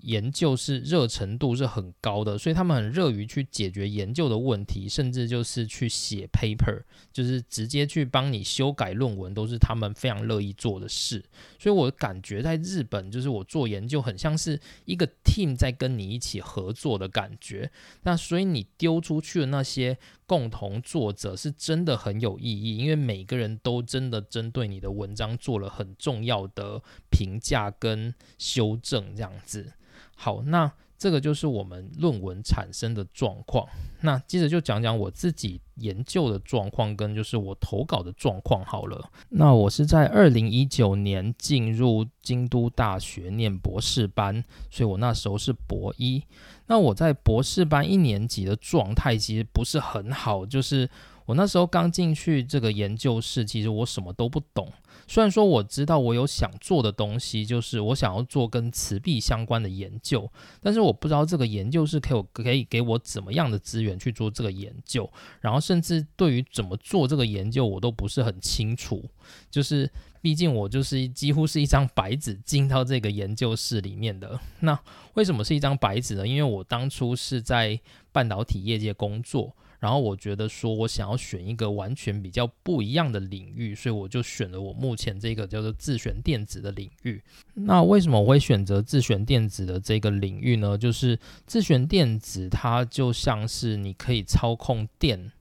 [0.01, 6.81] 研究是热程度是很高的，所以他们很乐于去解决研究的问题，甚至就是去写 paper，
[7.13, 11.23] 就是直接去帮你修改论文，都是他们非常乐意做的事。
[11.59, 17.71] 所以我感觉在日本，就是我做研究很像是一个 team 在跟你一起合作的感觉。
[18.03, 29.73] 那所以你丢出去的那些共同作者是真的很有意义，因为每个人都真的针对你的文章做了很重要的评价跟修正，这样子。
[30.15, 33.67] 好，那这个就是我们论文产生的状况。
[34.01, 39.09] 那接着就讲讲我自己研究的状况，跟就是我投稿的状况好了。
[39.29, 46.23] 那我是在二零一九年进入京都大学念博士班，所以我那时候是博一。
[46.67, 50.89] 那我在博士班一年级的状态其实不是很好，就是
[51.25, 54.71] 我那时候刚进去这个研究室，其实我什么都不懂。
[55.07, 60.29] 虽然说我知道我有想做的东西，就是我想要做跟磁壁相关的研究，
[60.61, 65.09] 但是我不知道这个研究是可以可以给我怎么样的资源去做这个研究，
[65.41, 69.03] 然后甚至对于怎么做这个研究我都不是很清楚。
[69.51, 69.89] 就是
[70.21, 74.39] 毕竟我就是几乎是一张白纸进到这个研究室里面的。
[74.61, 74.77] 那
[75.13, 76.27] 为什么是一张白纸呢？
[76.27, 77.79] 因为我当初是在
[78.11, 79.55] 半导体业界工作。
[79.85, 87.21] 然后我觉得说，我想要选一个完全比较不一样的领域，所以我就选了我目前这个叫做自旋电子的领域。
[87.53, 90.75] 那为什么我会选择自旋电子的这个领域呢？
[90.75, 95.31] 就是自旋电子它就像是你可以操控电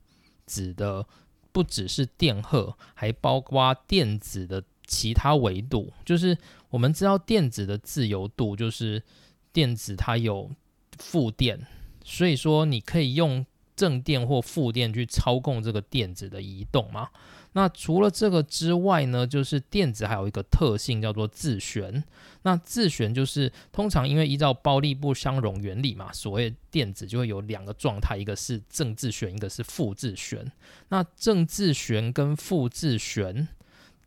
[0.44, 1.06] 子的，
[1.50, 5.90] 不只是电荷，还包括电子的其他维度。
[6.04, 6.36] 就是
[6.68, 9.02] 我们知道电子的自由度，就是
[9.54, 10.50] 电子它有
[10.98, 11.66] 负电，
[12.04, 13.46] 所以说你可以用。
[13.76, 17.08] 正电或负电去操控这个电子的移动嘛？
[17.56, 22.02] 那除了这个之外呢，就是电子还有一个特性叫做自旋。
[22.42, 30.50] 那自旋就是通常因为依照包利不相容原理嘛，所谓电子就会有两个状态，一个是正自旋，一个是负自旋。
[30.88, 33.46] 那正自旋跟负自旋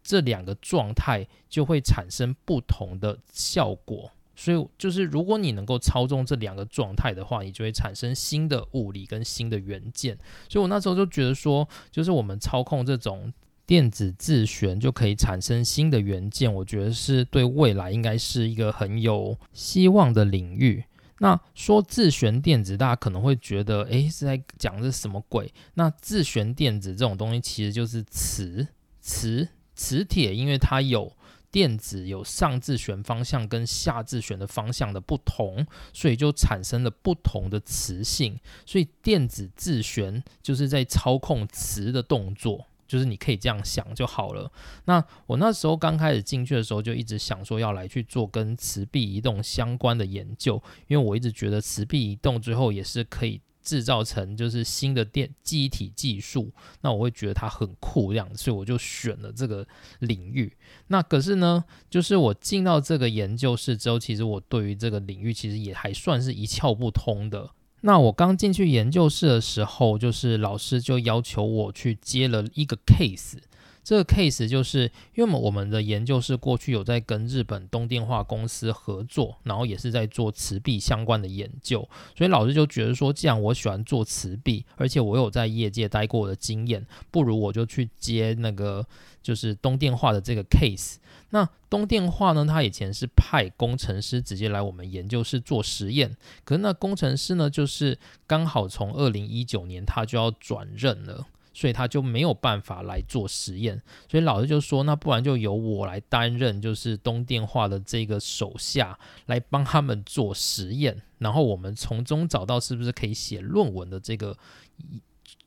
[0.03, 4.11] 这两个状态就会产生不同的效果。
[4.39, 10.15] 所以就是，如果你能够操纵这两个状态的话，你就会产生新的物理跟新的元件。
[10.47, 13.33] 所以我那时候就觉得说，就是我们操控这种
[13.65, 20.83] 电子自旋就可以产生新的元件，我觉得是对未来应该是一个很有希望的领域。
[21.17, 25.51] 那说自旋电子，大家可能会觉得，诶，是在讲这什么鬼？
[25.73, 28.67] 那自旋电子这种东西其实就是磁
[29.01, 31.11] 磁磁铁，因为它有。
[31.51, 38.39] 电子有上自旋方向跟下自旋的方向的不同，所以就产生了不同的磁性。
[38.65, 44.51] 所以电子自旋就是在操控磁的动作，就是你可以这样想就好了。
[44.85, 53.41] 那我那时候刚开始进去的时候，就一直想说要来去做跟磁壁移动相关的研究，因为我一直觉得磁壁移动最后也是可以。
[53.67, 59.67] 制造成就是新的电机体技术，那我会觉得它很酷这样，所以我就选了这个
[59.99, 60.55] 领域。
[60.87, 67.51] 那可是呢，就是我进到这个研究室之后，其实我对于这个领域其实也还算是一窍不通的。
[67.81, 73.37] 那我刚进去研究室的时候，就是老师就要求我去接了一个 case。
[73.87, 88.85] 这个 case 就是因为我们的研究是过去有在跟日本东电化公司合作，然后也是在做磁壁相关的研究，所以老师就觉得说，既然我喜欢做磁壁，而且我有在业界待过的经验，不如我就去接那个
[89.23, 90.95] 就是东电化的这个 case。
[91.29, 97.97] 那东电化呢，他以前是派工程师直接来我们研究室做实验，可是那工程师呢，就是
[98.27, 101.25] 刚好从二零一九年他就要转任了。
[101.57, 114.37] 所以他就没有办法来做实验，所以老师就说，那不然就由我来担任，就是东电化的这个手下，来帮他们做实验，然后我们从中找到是不是可以写论文的这个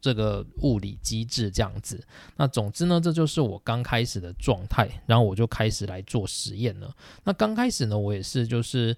[0.00, 2.04] 这个物理机制这样子。
[2.36, 6.92] 那总之呢，这就是我刚开始的状态，然后我就开始来做实验了。
[7.22, 8.96] 那刚开始呢，我也是就是。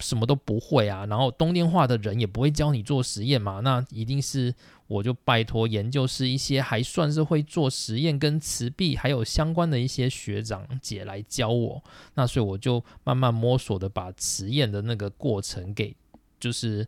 [0.00, 4.54] 什么都不会啊，然后东电化的人也不会教你做实验嘛，那一定是
[4.86, 11.82] 我就拜托研究室一些还算是会做实验跟磁壁还有相关的一些学长姐来教我，
[12.14, 15.94] 那所以我就慢慢摸索的把实验的那个过程给
[16.38, 16.86] 就是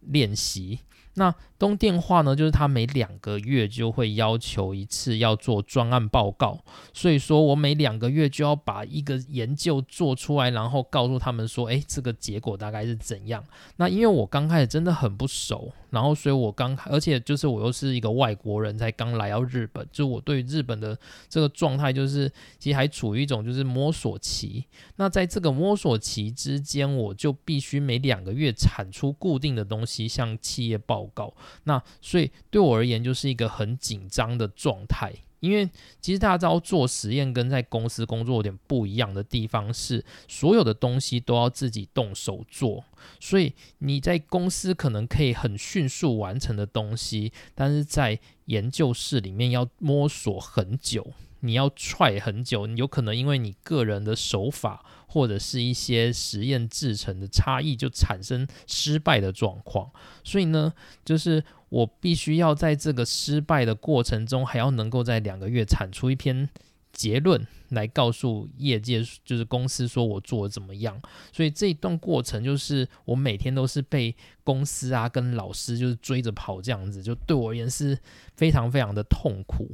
[0.00, 0.80] 练习。
[1.14, 6.58] 那东电话呢，就是他每两个月就会要求一次要做专案报告，
[6.92, 13.44] 所以说我每两个月就要把一个研究做出来，然后告诉他们说，诶，这个结果大概是怎样。
[13.76, 20.98] 那因为我刚开始真的很不熟，然后所以我刚，而且就是我又是一个外国人才刚来到日本，就我对日本的
[21.28, 24.64] 这个状态就是其实还处于一种就是摸索期。
[24.96, 30.80] 那在这个摸索期之间，我就必须每两个月产出固定的东西，向企业。
[30.86, 35.68] 报告，那所以对我而言就是一个很紧张的状态，因为
[36.00, 42.84] 其实大家知道做实验跟在公司工作有点不一样的地方是，所有的东西都要自己动手做，
[43.18, 51.12] 所以你在公司可能可以很迅速完成的东西，但是在研究室里面要摸索很久。
[51.40, 59.90] 你要踹很久，你有可能因为你个人的手法或者是一些实验制成的差异，就产生失败的状况。
[60.22, 60.72] 所以呢，
[61.04, 66.48] 就是我必须要在这个失败的过程中，还要能够在两个月产出一篇
[66.92, 71.00] 结论来告诉业界，就是公司说我做的怎么样。
[71.32, 74.14] 所以这一段过程，就是我每天都是被
[74.44, 77.98] 公司啊跟老师就是追着跑这样子，就对我而言是
[78.36, 79.70] 非常非常的痛苦。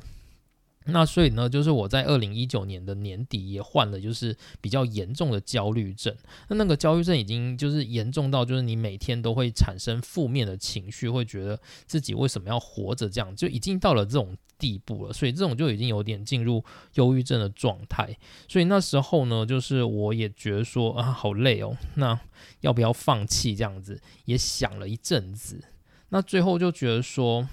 [0.88, 6.14] 那所以呢，就是我在二零一九年的年底也患了，就是比较严重的焦虑症。
[6.48, 15.12] 那那个焦虑症已经就是严重到，就是你每天都会产生负面的情绪，会觉得自己为什么要活着，这样就已经到了这种地步了。
[15.12, 16.64] 所以这种就已经有点进入
[16.94, 18.16] 忧郁症的状态。
[18.48, 22.18] 所以那时候呢，就是我也觉得说啊，好累哦，那
[22.60, 24.00] 要不要放弃这样子？
[24.26, 25.64] 也想了一阵子，
[26.10, 27.48] 那最后就觉得说。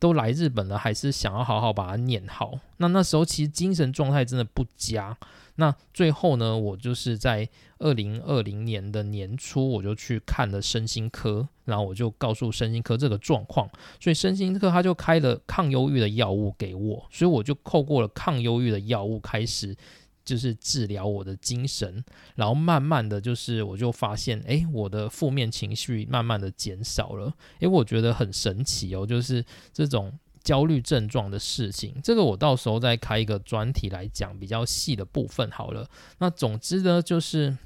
[0.00, 2.58] 都来日本了，还是想要好好把它念好。
[2.78, 5.16] 那那时候其实精神状态真的不佳。
[5.56, 7.46] 那最后呢，我就是在
[7.78, 13.68] 二零二零年的年初，我就去看了身心科，然后我就告诉身心科这个状况，
[14.00, 19.76] 所以身心科他就开了抗忧郁的药物给我，所以我就透过了抗忧郁的药物开始。
[20.24, 22.04] 就是治疗我的精神，
[22.36, 30.12] 然后慢慢的就是我就发现，哎，我的负面情绪慢慢的减少了，诶，我觉得很神奇哦，就是这种
[30.44, 35.88] 焦虑症状的事情，这个我到时候再开一个专题来讲比较细的部分好了。
[36.18, 37.56] 那总之呢，就是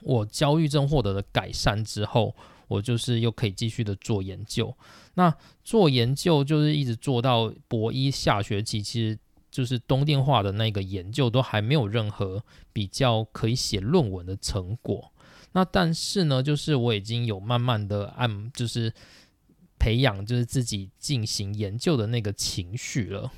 [0.00, 2.34] 我焦虑症获得了改善之后，
[2.68, 4.74] 我就是又可以继续的做研究。
[5.14, 5.34] 那
[5.64, 9.18] 做研究就是一直做到博一下学期，其实。
[9.50, 12.42] 就是东电化的那个研究都还没有任何
[12.72, 15.12] 比较可以写论文的成果。
[15.52, 18.92] 那但是呢，就是我已经有慢慢的按就是
[19.78, 23.32] 培养就是自己进行研究的那个情绪了。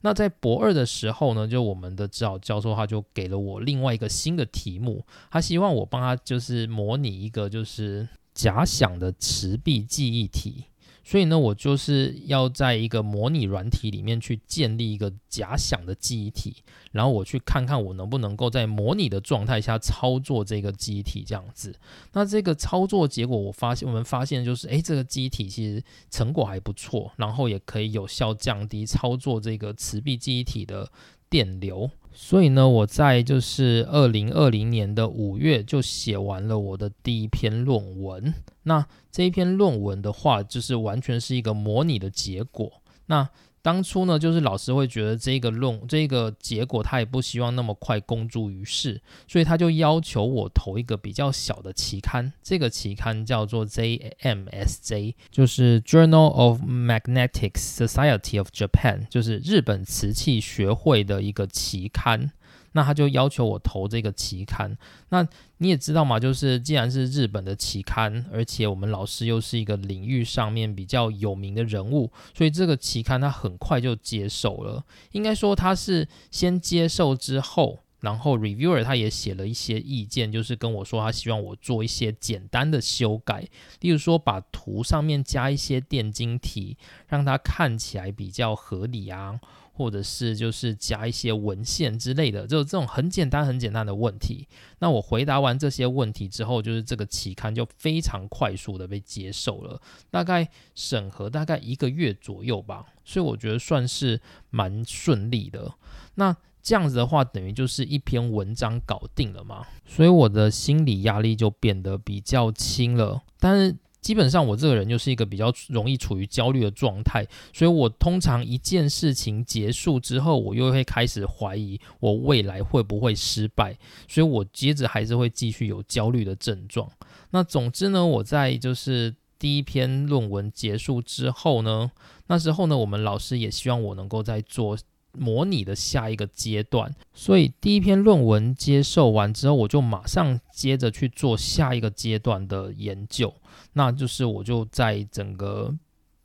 [0.00, 10.67] 那在博二的时候呢，就我们的指导教授他就给了我另外一个新的题目，他希望我帮他就是模拟一个就是假想的池壁记忆体。
[11.08, 16.56] 所以呢，我就是要在一个模拟软体里面去建立一个假想的记忆体，
[16.92, 21.74] 然后我去看看我能不能够在模拟的状态下操作这个记忆体这样子。
[22.12, 30.92] 那这个操作结果，我发现我们发现就是，诶，这个记忆体其实成果还不错，然后也可以有效降低操作这个磁壁记忆体的
[31.30, 31.90] 电流。
[32.20, 38.34] 所以呢，我在就是二零二零年的五月就写完了我的第一篇论文。
[38.64, 42.82] 那这一篇论文的话，就是完全是一个模拟的结果。
[43.06, 43.30] 那
[43.62, 52.32] 当初呢，就是老师会觉得这个论这个结果，他也不希望那么快公诸于世，所以他就要求我投一个比较小的期刊。
[52.42, 62.30] 这个期刊叫做 JMSJ，就是 Journal of Magnetic Society of Japan，就是日本瓷器学会的一个期刊。
[62.72, 64.76] 那他就要求我投这个期刊。
[65.08, 65.26] 那
[65.58, 74.84] 你也知道嘛，就是既然是日本的期刊，而且我们老师又是一个领域上面比较有名的人物，所以这个期刊他很快就接受了。
[75.12, 83.48] 应该说他是先接受之后，然后 reviewer 他也写了一些意见，就是跟我说他希望我做一些简单的修改，
[83.80, 86.76] 例如说把图上面加一些电晶体，
[87.08, 89.40] 让它看起来比较合理啊。
[89.78, 94.48] 或者是就是加一些文献之类的，就这种很简单很简单的问题。
[94.80, 104.20] 那我回答完这些问题之后，就是这个期刊就非常快速的被接受了，大概审核大概一个月左右吧，所以我觉得算是
[104.50, 105.72] 蛮顺利的。
[106.16, 113.22] 那这样子的话，等于就是一篇文章搞定了嘛，所以我的心理压力就变得比较轻了。
[113.38, 123.76] 但是基本上我这个人就是一个比较容易处于焦虑的状态，所以我通常一件事情结束之后，我又会开始怀疑我未来会不会失败，
[124.06, 126.88] 所以我接着还是会继续有焦虑的症状。
[127.30, 131.90] 那总之呢，我在就是第一篇论文结束之后呢，
[132.28, 134.76] 那时候呢，我们老师也希望我能够在做。
[135.12, 143.34] 模拟的下一个阶段，所以第一篇论文接受完之后，我就马上接着去做下一个阶段的研究。
[143.72, 145.74] 那就是我就在整个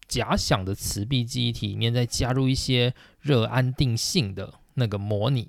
[0.07, 5.47] 假想的磁壁记忆体里面再加入一些热安定性的那个模拟。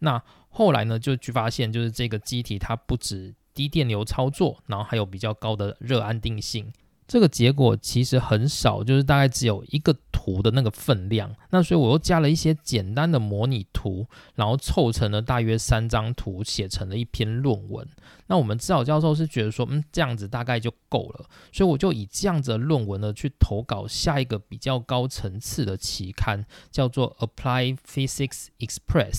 [0.00, 6.72] 那后来呢，就去发现，就是这个机体它不止低电流操作，然后还有比较高的热安定性。
[7.06, 11.34] 这个结果其实很少，就是大概只有一个图的那个分量。
[11.50, 17.86] 那所以我又加了一些简单的模拟图，然后凑成了大约三张图，写成了一篇论文。
[18.26, 21.26] 那我们指导教授是觉得说，嗯，这样子大概就够了。
[21.52, 29.12] 所以我就以这样子的论文呢去投稿下一个比较高层次的期刊，叫做《Apply Physics Express》，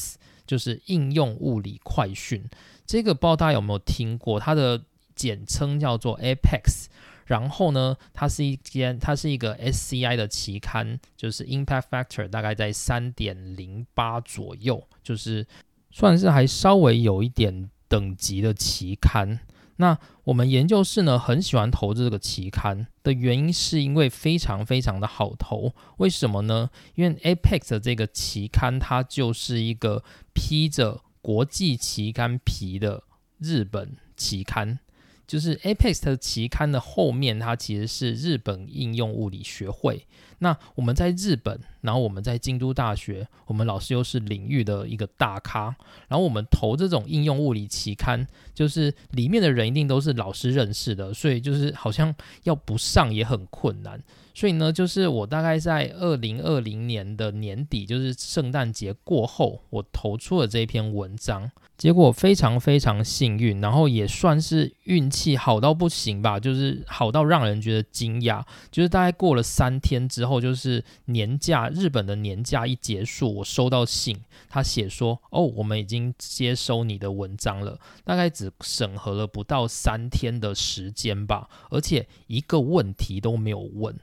[0.47, 2.43] 就是应用物理快讯。
[2.87, 4.81] 这个不知道大家有没有听过，它的
[5.13, 6.87] 简称叫做 Apex。
[7.25, 15.45] 然后呢，它是一间，它是一个 SCI 的期刊，就是 Impact Factor 大概在三点零八左右，就是
[15.91, 19.39] 算是还稍微有一点等级的期刊。
[19.77, 25.73] 那我们研究室呢，很喜欢投这个期刊的原因，是因为非常非常的好投。
[25.97, 26.69] 为什么呢？
[26.93, 30.01] 因为 Apex 的这个期刊，它就是一个
[30.33, 33.03] 披着国际期刊皮的
[33.39, 34.79] 日本期刊。
[35.27, 40.05] 就是 Apex 的期刊的后面，它其实是日本应用物理学会。
[40.39, 45.75] 那我们在日本，然后我们在京都大学，我们老师又是领域的一个大咖。
[46.07, 52.13] 然后我们投这种应用物理期刊，就是里面的人一定都是老师认识的，所以就是好像
[52.43, 53.99] 要不上也很困难。
[54.35, 61.49] 所以呢，就是我大概在二零二零年的年底，就是圣诞节过后，我投出了这篇文章。
[61.77, 68.41] 结果非常非常幸运，然后也算是运气好到不行吧，就是好到让人觉得惊讶。
[68.71, 74.17] 就是大概过了三天之后，就是年假，日本的年假一结束，我收到信，
[74.47, 83.93] 他写说：“哦，我们已经接收你的文章了。”大概只审核了不到三天的时间吧，而且一个问题都没有问。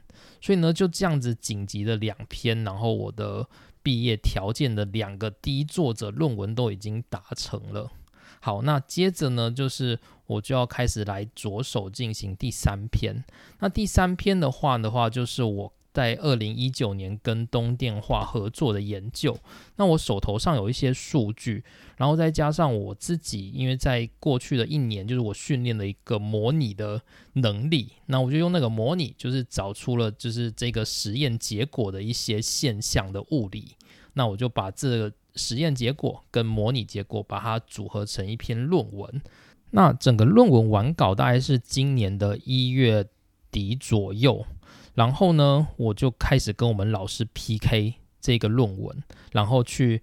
[0.43, 3.47] 所以呢，就这样子紧急的两篇，然后我的。
[3.85, 7.91] 毕业条件的两个第一作者论文都已经达成了。
[8.39, 13.25] 好，那接着呢，就是我就要开始来着手进行第三篇。
[13.59, 15.73] 那第三篇的话的话，就是我。
[15.93, 19.37] 在二零一九年跟东电化合作的研究，
[19.75, 21.63] 那我手头上有一些数据，
[21.97, 26.99] 然后再加上我自己，因为在过去的一年，就是我训练了一个模拟的
[27.33, 33.75] 能力，那我就用那个模拟，就是找出了就是这个实验结果的一些现象的物理，
[34.13, 39.21] 那我就把这个实验结果跟模拟结果把它组合成一篇论文，
[39.69, 43.05] 那整个论文完稿大概是今年的一月
[43.51, 44.43] 底左右。
[44.93, 50.01] 然后呢，我就开始跟我们老师 PK 这个论文，然后去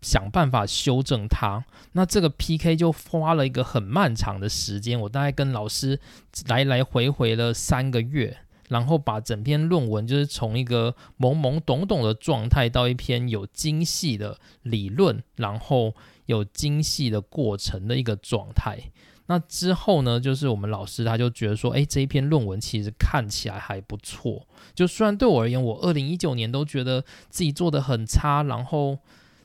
[0.00, 1.64] 想办法修正它。
[1.92, 6.00] 那这个 PK 就花了一个很漫长的时间，我大概跟老师
[6.46, 15.94] 来来回回了三个月，然后把整篇论文就是从一个懵懵懂懂的状态，到一篇有精细的理论，然后
[16.26, 18.91] 有精细的过程的一个状态。
[19.26, 24.46] 那之后呢，就是我们老师他就觉得说，哎，这一篇论文其实看起来还不错。
[24.74, 28.98] 就虽然对我而言，我二零一九年都觉得自己做的很差，然后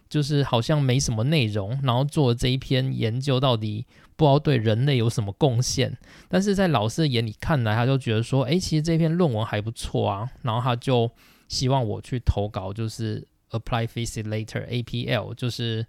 [0.09, 5.95] 就是好像没什么内容，然后做这一篇研究到底不知道对人类有什么贡献。
[6.27, 10.27] 但是在老师的眼里看来，他就觉得说，哎，其实这篇论文还不错啊。
[10.41, 11.09] 然后他就
[11.47, 15.85] 希望我去投稿，就是 Apply Physics Later APL，就是。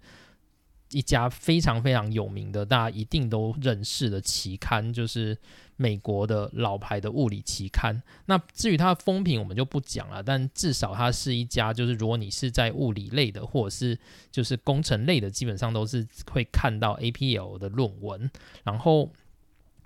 [0.91, 5.37] 一家非常非常有名的，大家一定都认识的期刊，就是
[5.75, 8.01] 美国的老牌的物理期刊。
[8.25, 10.23] 那至于它的风评，我们就不讲了。
[10.23, 13.97] 但至少它是一家，就是如果你是在物理类的，或者是
[14.31, 18.29] 就是工程类的，基本上都是会看到 APL 的论文。
[18.63, 19.11] 然后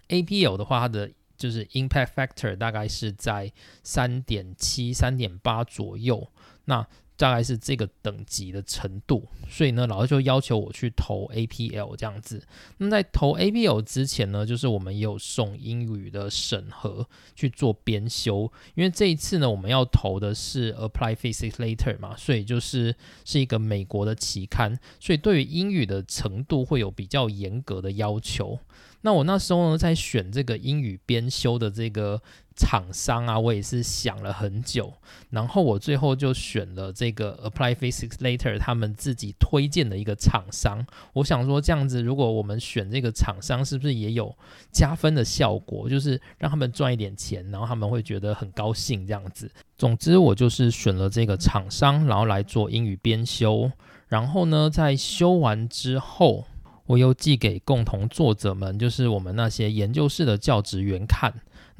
[0.07, 3.51] APL 的话，它的就是 impact factor 大概是在
[3.83, 6.29] 三点七、三点八左右。
[6.65, 6.87] 那
[7.23, 12.45] 大概是这个等级的程度，所以呢，老师就要求我去投 APL 这样子。
[12.79, 22.93] 那在投 APL 之前呢，就是我们也有送英语的审核去做编修，因为这一次呢，我们要投的是 Apply Physics Later 嘛，所以就是
[23.23, 28.59] 是一个美国的期刊，所以对于英语的程度会有比较严格的要求。
[29.05, 32.21] 那我那时候呢，在选这个英语编修的这个
[32.55, 34.93] 厂商啊，我也是想了很久，
[35.29, 40.85] 然后我最后就选了这个 Apply Physics Later 他们自己推荐的一个厂商。
[41.13, 44.35] 我想说，这样子如果我们选这个厂商，是不是也有
[44.71, 45.89] 加分的效果？
[45.89, 49.51] 就是让他们赚一点钱，然后他们会觉得很高兴这样子。
[49.77, 53.71] 总之，我就是选了这个厂商，然后来做英语编修。
[54.07, 56.45] 然后呢，在修完之后。
[56.85, 61.33] 我又寄给共同作者们，就是我们那些研究室的教职员看。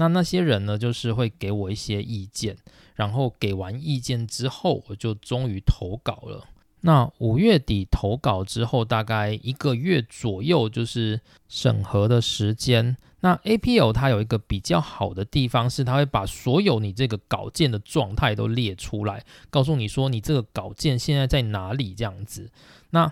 [0.03, 2.57] 那那些人呢，就是会给我一些意见。
[2.95, 6.45] 然后给完意见之后，我就终于投稿了。
[6.81, 12.95] 那五月底投稿之后，大概一个月左右就是审核的时间。
[13.21, 22.51] 那 APL 它有一个比较好的地方是，它会把所有你这个稿件的状态都列出来，告诉你说你这个稿件现在在哪里这样子。
[22.89, 23.11] 那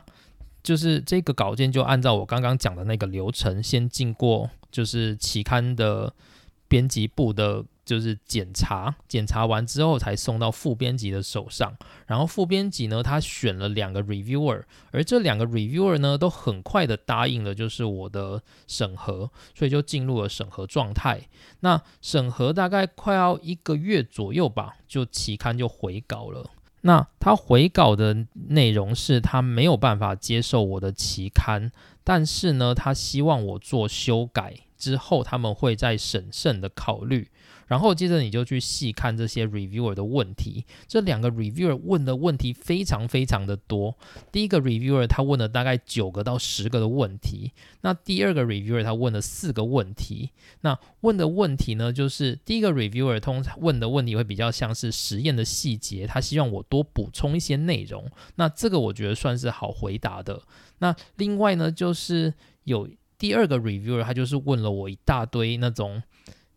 [0.61, 6.13] 就是这个稿件就按照我刚刚讲的那个流程，先经过就是期刊的
[6.71, 11.75] 编辑部的，就是检查，检查完之后才送到副编辑的手上。
[12.07, 21.27] 然后副编辑呢，他选了两个 reviewer，而这两个 reviewer 呢，都很快的答应了，就是我的审核，所以就进入了审核状态。
[21.59, 26.51] 那审核大概快要一个月左右吧，就期刊就回稿了。
[26.83, 31.69] 那他回稿的内容是他没有办法接受我的期刊，
[32.05, 37.29] 但是呢，他希望我做修改之后，他们会再审慎的考虑。
[37.67, 43.95] 然后接着你就去细看这些 reviewer 的问题，这两个 reviewer 问的问题非常非常的多。
[44.29, 50.31] 第一个 reviewer 他问了大概九个到十个的问题，那第二个 reviewer 他问了四个问题。
[50.61, 58.05] 那问的问题呢，就是第一个 reviewer 通常问的问题会比较像是实验的细节，他希望我多补充一些内容。
[58.35, 60.41] 那这个我觉得算是好回答的。
[60.79, 62.33] 那另外呢，就是
[62.65, 62.89] 有
[63.21, 66.01] 第二个 reviewer 他就是问了我一大堆那种。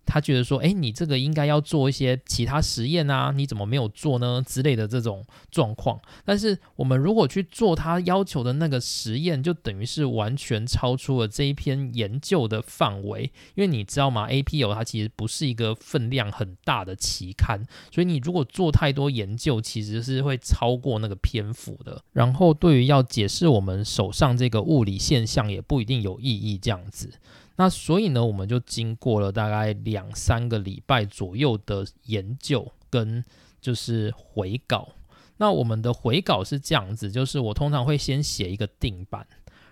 [0.07, 4.43] 他觉得说，哎，你这个应该要做一些其他实验啊，你怎么没有做呢？
[4.47, 6.01] 之类的这种状况。
[6.25, 13.25] 但是我们如果去做他要求的那个实验，就等于是完全超出了这一篇研究的范围。
[13.55, 22.03] 因为你知道吗？APO 它其实不是一个分量很大的期刊，所以你如果做太多研究，其实是会超过那个篇幅的。
[22.13, 27.11] 然后对于要解释我们手上这个物理现象，也不一定有意义这样子。
[27.57, 33.25] 那所以呢，我们就经过了大概两三个礼拜左右的研究跟
[33.61, 34.89] 就是回稿。
[35.37, 39.27] 那我们的回稿是这样子，就是我通常会先写一个定版，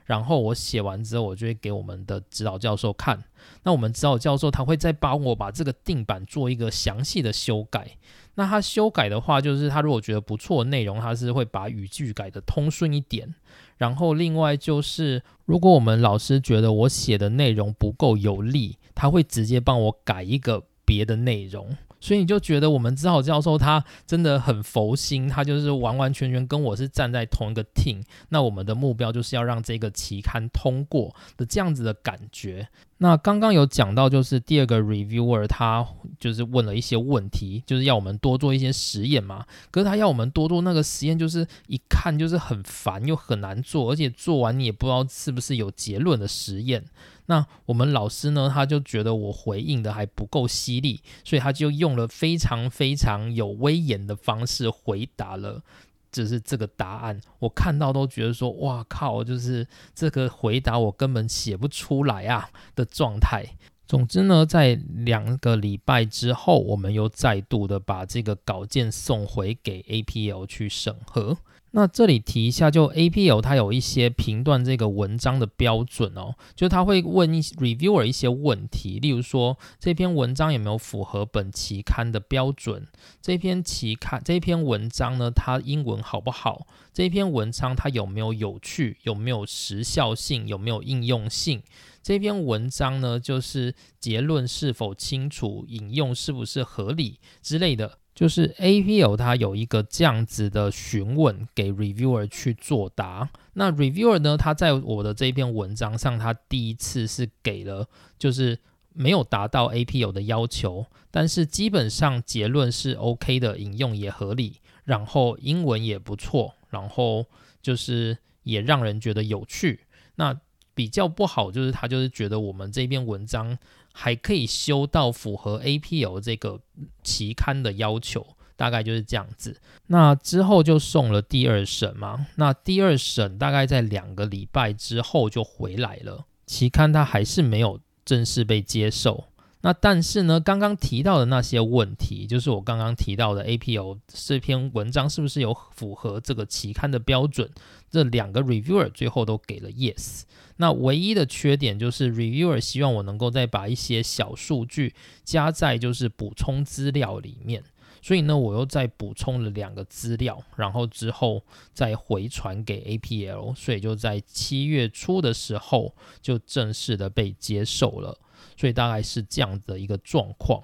[0.04, 3.22] 然后我写完之后，我就会给我们的指导教授看。
[3.62, 7.96] 那我们指导教授他会再帮我把这个定版做一个详细的修改。
[8.34, 13.34] 那他修改的话，就是他如果觉得不错的内容，他是会把语句改的通顺一点。
[13.76, 21.76] 然后另外就是，如果我们老师觉得我写的内容不够有力，他会直接帮我改一个别的内容。
[22.02, 28.02] 所以你就觉得我们指导教授他真的很佛心，他就是完完全全跟我是站在同一个 team。
[28.30, 32.66] 那我们的目标就是要让这个期刊通过的这样子的感觉。
[32.98, 35.86] 那刚刚有讲到，就是第二个 reviewer 他
[36.18, 39.44] 就是问了一些问题，就是要我们多做一些实验嘛。
[39.70, 46.84] 可是他要我们多做那个实验，就是一看就是很烦又很难做，而且做完你也不知道是不是有结论的实验。
[47.32, 55.62] 那我们老师呢，他就觉得我回应的还不够犀利，所以他就用了非常非常有威严的方式回答了，
[56.10, 57.18] 就是这个答案。
[57.38, 63.56] 我看到都觉得说，哇靠，就是这个回答我根本写不出来啊的状态。
[63.86, 71.38] 总之呢，在两个礼拜之后，我们又再度的把这个稿件送回给 APL 去审核。
[71.74, 82.86] 那这里提一下，就 APL 它有一些评断这个文章的标准哦，就他会问一 reviewer 一些问题，例如说这篇文章有没有符合本期刊的标准？
[83.22, 86.66] 这篇期刊这篇文章呢，它英文好不好？
[86.92, 88.98] 这篇文章它有没有有趣？
[89.04, 90.46] 有没有时效性？
[90.46, 91.62] 有没有应用性？
[92.02, 95.64] 这篇文章呢，就是结论是否清楚？
[95.68, 97.98] 引用是不是合理之类的？
[98.14, 103.30] 就是 APL 它有一个这样子的询问给 reviewer 去作答。
[103.54, 107.88] 那 reviewer 呢，他在我的这篇文章上，他第一次是给了，
[108.18, 108.58] 就是
[108.92, 114.60] 没有达到 APL 的要求，但是基本上结论是 OK 的，引用也合理。
[114.84, 117.24] 然后英文也不错，然后
[117.62, 119.78] 就是也让人觉得有趣。
[120.16, 120.36] 那
[120.74, 123.56] 比较不好就是他就是觉得我们这篇文章
[123.92, 126.60] 还可以修到符合 APL 这个
[127.02, 129.60] 期刊的要求，大概就是这样子。
[129.86, 139.24] 那之后就送了第二审嘛，那第二审大概在两个礼拜之后就回来了，期刊它还是没有正式被接受。
[139.64, 147.48] 那但是呢，刚刚提到的那些问题，就是我刚刚提到的 APO 这篇文章是不是有符合这个期刊的标准？
[147.88, 150.22] 这两个 reviewer 最后都给了 yes。
[150.56, 154.94] 那唯一的缺点就是 reviewer 希望我能够再把一些小数据
[155.24, 157.62] 加在就是补充资料里面，
[158.02, 168.18] 所以呢，我又再补充了两个资料，然后之后再回传给 APL，所以就在七月初的时候就正式的被接受了。
[168.56, 170.62] 所以大概是这样的一个状况。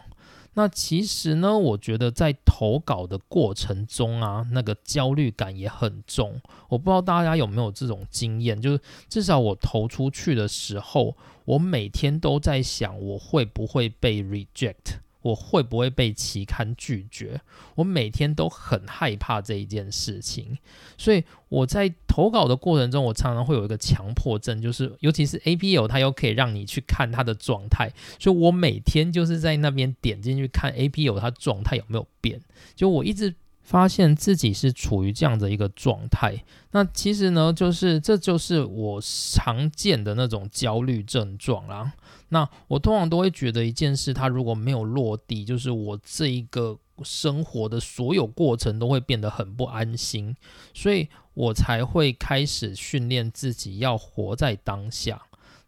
[0.55, 6.41] 那其实呢，我觉得在投稿的过程中啊，那个焦虑感也很重。
[6.69, 14.97] 我不知道大家有没有这种经验，就是至少我投出去的时候，我每天都在想，我会不会被 reject。
[15.23, 17.41] 我会不会被期刊拒绝？
[17.75, 20.57] 我每天都很害怕这一件事情，
[20.97, 32.41] 所以我在投稿的过程中，我常常会有一个强迫症，就是尤其是 APU，它又可以让你去看它的状态，所以我每天就是在那边点进去看 APU 它状态有没有变，
[32.75, 33.35] 就我一直。
[33.69, 41.93] 发现自己是处于这样的一个状态，那其实呢，就是这就是我常见的那种焦虑症状啦。
[42.31, 50.35] 那我通常都会觉得一件事，它如果没有落地，就是我这一个生活的所有过程都会变得很不安心，
[50.73, 55.21] 所以我才会开始训练自己要活在当下。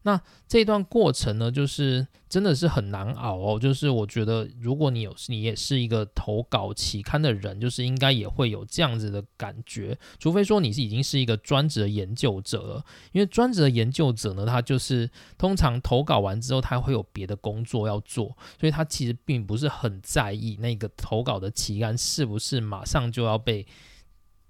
[0.03, 3.59] 那这段过程呢，就是真的是很难熬哦。
[3.59, 9.99] 就是我觉得，如果你有你也是一个投稿期刊的人，就是应该也会有这样子的感觉。
[10.19, 23.67] 除非说你是已经是一个专职的研究者了，因为专职的研究者呢，他就是通常投稿完之后，他会有别的工作要做，所以他其实并不是很在意那个投稿的期刊是不是马上就要被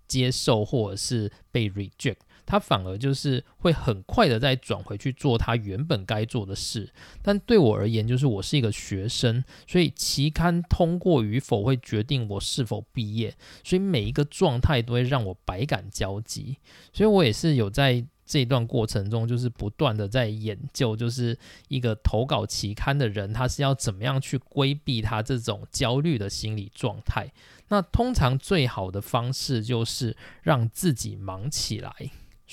[0.06, 2.18] 接受，或者是被 reject。
[2.50, 6.92] 他反而就是会很快的再转回去做他原本该做的事，
[7.22, 16.56] 但对我而言，就是我是一个学生，所以期刊通过与否会决定我是否毕业，所以每一个状态都会让我百感交集，
[16.92, 21.38] 所以我也是有在这段过程中，就是不断的在研究，就是
[21.68, 27.32] 一个投稿期刊的人，他是要怎么样去规避他这种焦虑的心理状态。
[27.68, 31.92] 那通常最好的方式就是让自己忙起来。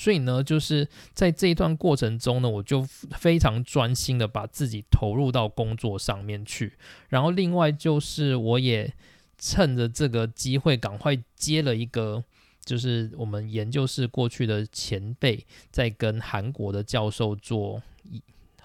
[0.00, 6.74] 所以呢，就是在这一段过程中呢，我就非常专心的把自己投入到工作上面去。
[7.08, 8.94] 然后另外就是，我也
[9.36, 12.22] 趁着这个机会，赶快接了一个，
[12.64, 17.82] 就是我们研究室过去的前辈在跟韩国的教授做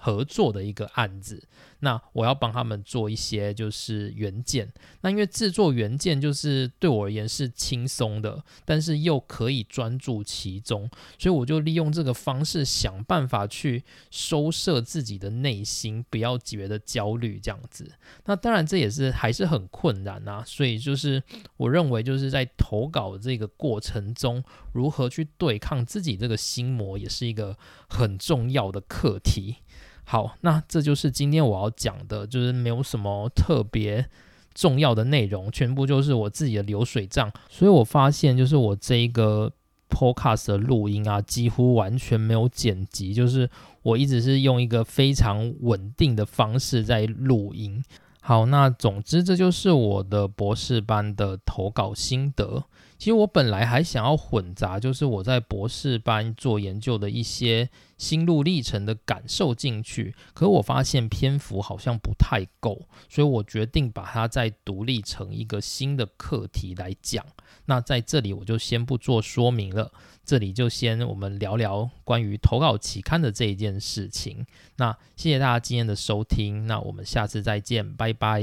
[0.04, 1.48] 合作的一个案子，
[1.78, 4.70] 那我要帮他们做一些就是原件。
[5.00, 17.90] 那因为制作原件就是对我而言是轻松的，但是又可以专注其中，所以我就利用这个方式想办法去收摄自己的内心，不要觉得焦虑这样子。
[18.26, 21.22] 那当然这也是还是很困难啊，所以就是
[21.56, 24.44] 我认为就是在投稿这个过程中，
[24.74, 27.56] 如何去对抗自己这个心魔，也是一个
[27.88, 29.56] 很重要的课题。
[30.04, 34.06] 好，那这就是今天我要讲的，就是没有什么特别
[34.54, 37.32] 重要的内容，全部就是我自己的流水账。
[37.48, 39.50] 所以我发现，就是我这一个
[39.88, 43.48] podcast 的录音啊，几乎完全没有剪辑，就是
[43.82, 47.82] 我一直是用一个非常稳定的方式在录音。
[48.20, 52.64] 好，那总之这就是我的博士班的投稿心得。
[53.04, 62.80] 其实我本来还想要混杂，就是我在博士班做研究的一些心路历程的感受进去，可我发现篇幅好像不太够，
[63.10, 67.22] 所以我决定把它再独立成一个新的课题来讲。
[67.66, 69.92] 那在这里我就先不做说明了，
[70.24, 74.46] 这里就先我们聊聊关于投稿期刊的这一件事情。
[74.76, 78.42] 那谢谢大家今天的收听，那我们下次再见，拜拜。